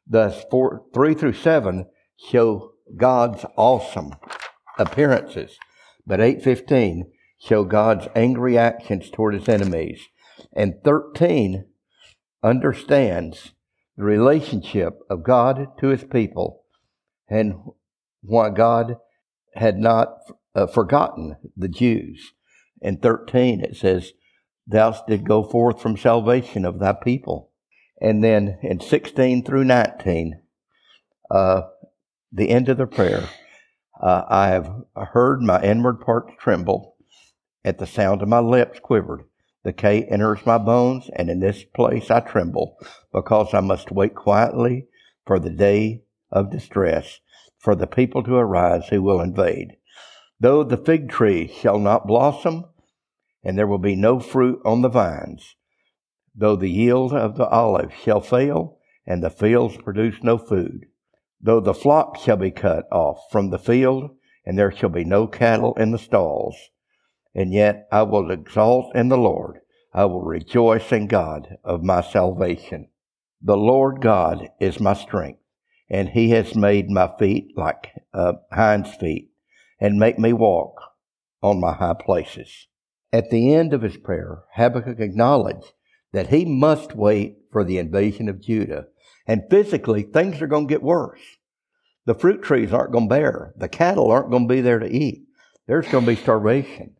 Thus, 0.08 0.44
four, 0.50 0.86
three 0.94 1.14
through 1.14 1.34
seven 1.34 1.86
show 2.18 2.72
God's 2.98 3.46
awesome 3.56 4.16
appearances, 4.80 5.58
but 6.06 6.20
815 6.20 7.12
show 7.40 7.64
God's 7.64 8.08
angry 8.16 8.58
actions 8.58 9.10
toward 9.12 9.36
his 9.36 9.48
enemies. 9.48 10.02
And 10.52 10.76
13 10.84 11.66
understands 12.42 13.54
the 13.96 14.04
relationship 14.04 14.98
of 15.12 15.24
God 15.24 15.68
to 15.80 15.88
his 15.88 16.04
people 16.04 16.64
and 17.30 17.54
why 18.24 18.50
God 18.50 18.98
had 19.54 19.78
not 19.78 20.18
uh, 20.56 20.66
forgotten 20.66 21.38
the 21.56 21.68
Jews. 21.68 22.34
In 22.82 22.98
13, 22.98 23.62
it 23.62 23.78
says, 23.78 24.14
Thou 24.68 24.92
did 25.08 25.28
go 25.28 25.44
forth 25.44 25.82
from 25.82 25.98
salvation 25.98 26.66
of 26.66 26.80
thy 26.80 26.94
people. 26.94 27.52
And 28.02 28.24
then 28.24 28.60
in 28.62 28.80
16 28.80 29.44
through 29.44 29.66
19, 29.66 30.42
uh, 31.30 31.62
the 32.32 32.50
end 32.50 32.70
of 32.70 32.78
the 32.78 32.88
prayer, 32.88 33.30
uh, 34.02 34.24
I 34.28 34.48
have 34.50 34.70
heard 34.96 35.42
my 35.42 35.62
inward 35.62 36.02
parts 36.02 36.34
tremble 36.40 36.96
at 37.64 37.78
the 37.78 37.88
sound 37.88 38.22
of 38.22 38.28
my 38.28 38.40
lips 38.40 38.80
quivered. 38.80 39.24
The 39.64 39.72
Decay 39.72 40.04
enters 40.04 40.46
my 40.46 40.58
bones, 40.58 41.10
and 41.16 41.30
in 41.30 41.40
this 41.40 41.64
place 41.64 42.12
I 42.12 42.20
tremble, 42.20 42.78
because 43.14 43.54
I 43.54 43.62
must 43.62 43.92
wait 43.92 44.14
quietly 44.14 44.88
for 45.26 45.40
the 45.40 45.50
day 45.50 46.04
of 46.32 46.52
distress, 46.52 47.20
for 47.58 47.74
the 47.74 47.88
people 47.88 48.24
to 48.24 48.36
arise 48.36 48.90
who 48.90 49.02
will 49.02 49.22
invade. 49.22 49.78
Though 50.38 50.66
the 50.66 50.76
fig 50.76 51.10
tree 51.10 51.48
shall 51.48 51.80
not 51.80 52.08
blossom, 52.08 52.66
and 53.44 53.58
there 53.58 53.68
will 53.68 53.78
be 53.78 53.96
no 53.96 54.20
fruit 54.20 54.62
on 54.64 54.82
the 54.82 54.90
vines, 54.90 55.56
though 56.36 56.56
the 56.56 56.70
yield 56.70 57.14
of 57.14 57.36
the 57.36 57.48
olive 57.48 57.94
shall 57.94 58.22
fail, 58.22 58.78
and 59.06 59.22
the 59.22 59.30
fields 59.30 59.78
produce 59.78 60.24
no 60.24 60.38
food, 60.38 60.86
though 61.42 61.60
the 61.60 61.74
flock 61.74 62.18
shall 62.18 62.38
be 62.38 62.52
cut 62.52 62.86
off 62.92 63.20
from 63.32 63.50
the 63.50 63.60
field, 63.60 64.12
and 64.46 64.58
there 64.58 64.72
shall 64.72 64.90
be 64.90 65.04
no 65.04 65.28
cattle 65.28 65.74
in 65.76 65.92
the 65.92 65.98
stalls, 65.98 66.56
and 67.36 67.54
yet 67.54 67.88
I 67.92 68.04
will 68.04 68.32
exalt 68.32 68.96
in 68.96 69.10
the 69.10 69.18
Lord. 69.18 69.60
I 69.94 70.06
will 70.06 70.24
rejoice 70.24 70.92
in 70.92 71.08
God 71.08 71.58
of 71.64 71.84
my 71.84 72.02
salvation. 72.02 72.88
The 73.42 73.58
Lord 73.58 74.02
God 74.02 74.50
is 74.60 74.80
my 74.80 74.94
strength, 74.94 75.42
and 75.90 76.10
he 76.10 76.30
has 76.32 76.56
made 76.56 76.90
my 76.90 77.12
feet 77.20 77.50
like 77.56 77.92
uh, 78.14 78.34
hinds 78.52 78.96
feet, 78.96 79.30
and 79.80 80.00
make 80.00 80.18
me 80.18 80.34
walk 80.34 80.82
on 81.42 81.60
my 81.60 81.74
high 81.74 81.94
places. 81.94 82.68
At 83.14 83.30
the 83.30 83.54
end 83.54 83.76
of 83.76 83.84
his 83.84 83.96
prayer, 83.96 84.42
Habakkuk 84.56 85.00
acknowledged 85.00 85.72
that 86.14 86.30
he 86.30 86.46
must 86.46 86.96
wait 86.96 87.38
for 87.52 87.64
the 87.64 87.78
invasion 87.78 88.28
of 88.28 88.42
Judah. 88.42 88.88
And 89.28 89.44
physically, 89.52 90.02
things 90.02 90.42
are 90.42 90.48
going 90.48 90.68
to 90.68 90.74
get 90.74 90.82
worse. 90.82 91.22
The 92.06 92.16
fruit 92.16 92.42
trees 92.42 92.74
aren't 92.74 92.92
going 92.92 93.08
to 93.08 93.16
bear. 93.16 93.54
The 93.56 93.70
cattle 93.70 94.10
aren't 94.10 94.32
going 94.32 94.48
to 94.48 94.54
be 94.54 94.62
there 94.62 94.80
to 94.80 94.92
eat. 94.92 95.28
There's 95.68 95.88
going 95.88 96.06
to 96.06 96.12
be 96.12 96.16
starvation. 96.16 96.96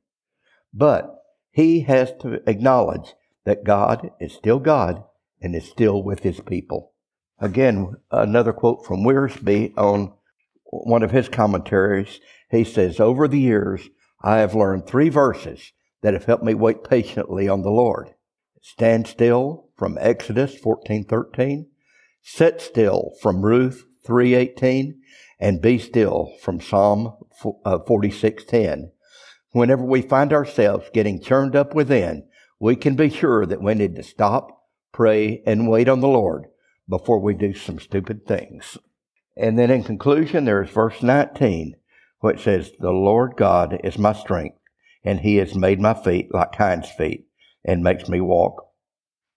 But 0.72 1.20
he 1.52 1.82
has 1.82 2.14
to 2.22 2.48
acknowledge 2.48 3.16
that 3.46 3.64
God 3.64 4.12
is 4.22 4.34
still 4.34 4.60
God 4.60 5.04
and 5.42 5.56
is 5.56 5.68
still 5.68 6.04
with 6.04 6.20
his 6.20 6.40
people. 6.42 6.94
Again, 7.40 7.96
another 8.12 8.54
quote 8.54 8.86
from 8.86 9.04
Wiersbe 9.04 9.74
on 9.76 10.14
one 10.66 11.02
of 11.02 11.10
his 11.10 11.28
commentaries. 11.28 12.20
He 12.52 12.64
says, 12.64 13.00
Over 13.00 13.28
the 13.28 13.40
years, 13.40 13.90
I 14.22 14.38
have 14.38 14.54
learned 14.54 14.86
three 14.86 15.10
verses 15.10 15.74
that 16.04 16.14
have 16.14 16.26
helped 16.26 16.44
me 16.44 16.54
wait 16.54 16.84
patiently 16.84 17.50
on 17.50 17.64
the 17.64 17.72
Lord. 17.72 18.14
Stand 18.62 19.08
still 19.08 19.70
from 19.76 19.98
Exodus 20.00 20.56
14:13, 20.56 21.66
sit 22.22 22.62
still 22.62 23.14
from 23.22 23.44
Ruth 23.44 23.86
3:18, 24.06 25.02
and 25.40 25.62
be 25.62 25.80
still 25.80 26.32
from 26.40 26.62
Psalm 26.62 27.14
46:10. 27.42 28.84
Uh, 28.84 28.88
Whenever 29.52 29.84
we 29.84 30.02
find 30.02 30.32
ourselves 30.34 30.90
getting 30.94 31.20
churned 31.20 31.56
up 31.56 31.74
within, 31.74 32.28
we 32.60 32.76
can 32.76 32.96
be 32.96 33.10
sure 33.10 33.46
that 33.46 33.62
we 33.62 33.74
need 33.74 33.96
to 33.96 34.04
stop, 34.04 34.66
pray, 34.92 35.42
and 35.46 35.68
wait 35.68 35.88
on 35.88 36.00
the 36.00 36.08
Lord 36.08 36.46
before 36.88 37.20
we 37.20 37.34
do 37.34 37.54
some 37.54 37.80
stupid 37.80 38.26
things. 38.26 38.78
And 39.36 39.58
then 39.58 39.72
in 39.72 39.84
conclusion, 39.84 40.46
there's 40.46 40.70
verse 40.70 41.02
19, 41.02 41.76
which 42.20 42.44
says, 42.44 42.72
The 42.80 42.92
Lord 42.92 43.36
God 43.36 43.80
is 43.84 43.98
my 43.98 44.14
strength, 44.14 44.58
and 45.04 45.20
he 45.20 45.38
has 45.38 45.56
made 45.56 45.80
my 45.80 45.94
feet 45.94 46.34
like 46.34 46.56
hinds 46.56 46.90
feet, 46.90 47.26
and 47.66 47.84
makes 47.84 48.08
me 48.08 48.22
walk 48.22 48.68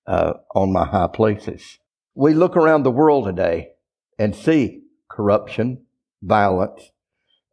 uh, 0.06 0.34
on 0.54 0.72
my 0.72 0.84
high 0.84 1.08
places. 1.08 1.78
We 2.14 2.34
look 2.34 2.56
around 2.56 2.82
the 2.82 2.90
world 2.90 3.26
today 3.26 3.72
and 4.18 4.34
see 4.34 4.82
corruption, 5.10 5.84
violence, 6.22 6.90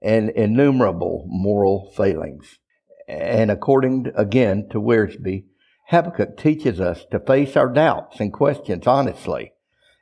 and 0.01 0.29
innumerable 0.29 1.25
moral 1.27 1.91
failings. 1.95 2.59
And 3.07 3.51
according 3.51 4.05
to, 4.05 4.19
again 4.19 4.67
to 4.71 4.79
Wiersbe, 4.79 5.45
Habakkuk 5.89 6.37
teaches 6.37 6.79
us 6.79 7.05
to 7.11 7.19
face 7.19 7.57
our 7.57 7.71
doubts 7.71 8.19
and 8.19 8.31
questions 8.31 8.87
honestly 8.87 9.53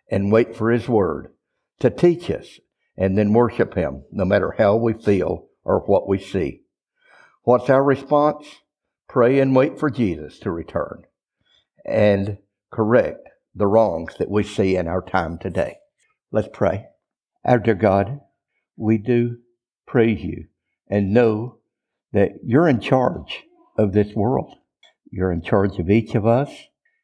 and 0.09 0.31
wait 0.31 0.55
for 0.55 0.71
his 0.71 0.87
word 0.87 1.33
to 1.79 1.89
teach 1.89 2.29
us 2.29 2.59
and 2.97 3.17
then 3.17 3.33
worship 3.33 3.73
him 3.73 4.03
no 4.11 4.25
matter 4.25 4.55
how 4.57 4.75
we 4.75 4.93
feel 4.93 5.47
or 5.63 5.79
what 5.79 6.07
we 6.07 6.19
see. 6.19 6.61
What's 7.43 7.71
our 7.71 7.83
response? 7.83 8.45
Pray 9.09 9.39
and 9.39 9.55
wait 9.55 9.79
for 9.79 9.89
Jesus 9.89 10.37
to 10.39 10.51
return 10.51 11.05
and 11.83 12.37
correct 12.71 13.29
the 13.55 13.65
wrongs 13.65 14.15
that 14.19 14.29
we 14.29 14.43
see 14.43 14.75
in 14.75 14.87
our 14.87 15.01
time 15.01 15.39
today. 15.39 15.77
Let's 16.31 16.49
pray. 16.53 16.85
Our 17.43 17.57
dear 17.57 17.73
God, 17.73 18.19
we 18.77 18.99
do 18.99 19.37
praise 19.87 20.21
you 20.21 20.45
and 20.87 21.15
know 21.15 21.57
that 22.13 22.33
you're 22.45 22.67
in 22.67 22.79
charge 22.79 23.43
of 23.75 23.93
this 23.93 24.13
world. 24.15 24.53
You're 25.09 25.31
in 25.31 25.41
charge 25.41 25.79
of 25.79 25.89
each 25.89 26.13
of 26.13 26.27
us 26.27 26.51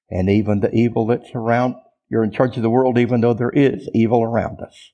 and 0.09 0.29
even 0.29 0.59
the 0.59 0.71
evil 0.71 1.07
that's 1.07 1.31
around. 1.33 1.75
You're 2.09 2.23
in 2.23 2.31
charge 2.31 2.57
of 2.57 2.63
the 2.63 2.69
world 2.69 2.99
even 2.99 3.21
though 3.21 3.33
there 3.33 3.49
is 3.49 3.89
evil 3.91 4.21
around 4.21 4.61
us. 4.61 4.91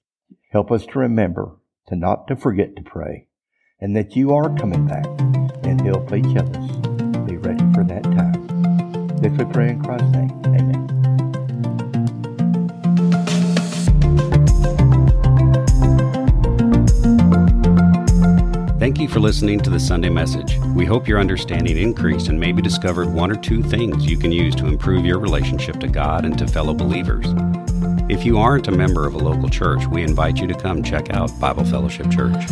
Help 0.52 0.72
us 0.72 0.86
to 0.86 1.00
remember 1.00 1.58
to 1.90 1.98
not 1.98 2.30
to 2.30 2.38
forget 2.38 2.78
to 2.78 2.82
pray 2.82 3.28
and 3.82 3.94
that 3.98 4.16
you 4.16 4.34
are 4.34 4.56
coming 4.56 4.88
back 4.88 5.33
and 5.74 5.88
help 5.88 6.14
each 6.14 6.36
of 6.36 6.56
us 6.56 6.72
be 7.26 7.36
ready 7.38 7.64
for 7.74 7.84
that 7.84 8.04
time. 8.04 9.08
This 9.18 9.32
we 9.32 9.46
pray 9.46 9.70
in 9.70 9.82
Christ's 9.82 10.08
name. 10.10 10.30
Amen. 10.46 10.90
Thank 18.80 19.00
you 19.00 19.08
for 19.08 19.20
listening 19.20 19.62
to 19.62 19.72
the 19.72 19.80
Sunday 19.80 20.10
message. 20.10 20.60
We 20.76 20.86
hope 20.86 21.08
your 21.08 21.20
understanding 21.20 21.78
increased 21.78 22.28
and 22.28 22.40
maybe 22.40 22.62
discovered 22.62 23.12
one 23.12 23.32
or 23.32 23.36
two 23.36 23.64
things 23.64 24.06
you 24.06 24.18
can 24.18 24.32
use 24.32 24.54
to 24.56 24.68
improve 24.68 25.06
your 25.06 25.18
relationship 25.18 25.80
to 25.80 25.88
God 25.88 26.24
and 26.26 26.38
to 26.38 26.46
fellow 26.48 26.76
believers. 26.76 27.26
If 28.10 28.26
you 28.26 28.38
aren't 28.38 28.68
a 28.68 28.72
member 28.72 29.08
of 29.08 29.16
a 29.16 29.18
local 29.18 29.50
church, 29.50 29.88
we 29.88 30.04
invite 30.04 30.40
you 30.40 30.46
to 30.46 30.54
come 30.54 30.84
check 30.84 31.10
out 31.12 31.32
Bible 31.40 31.66
Fellowship 31.66 32.12
Church. 32.12 32.46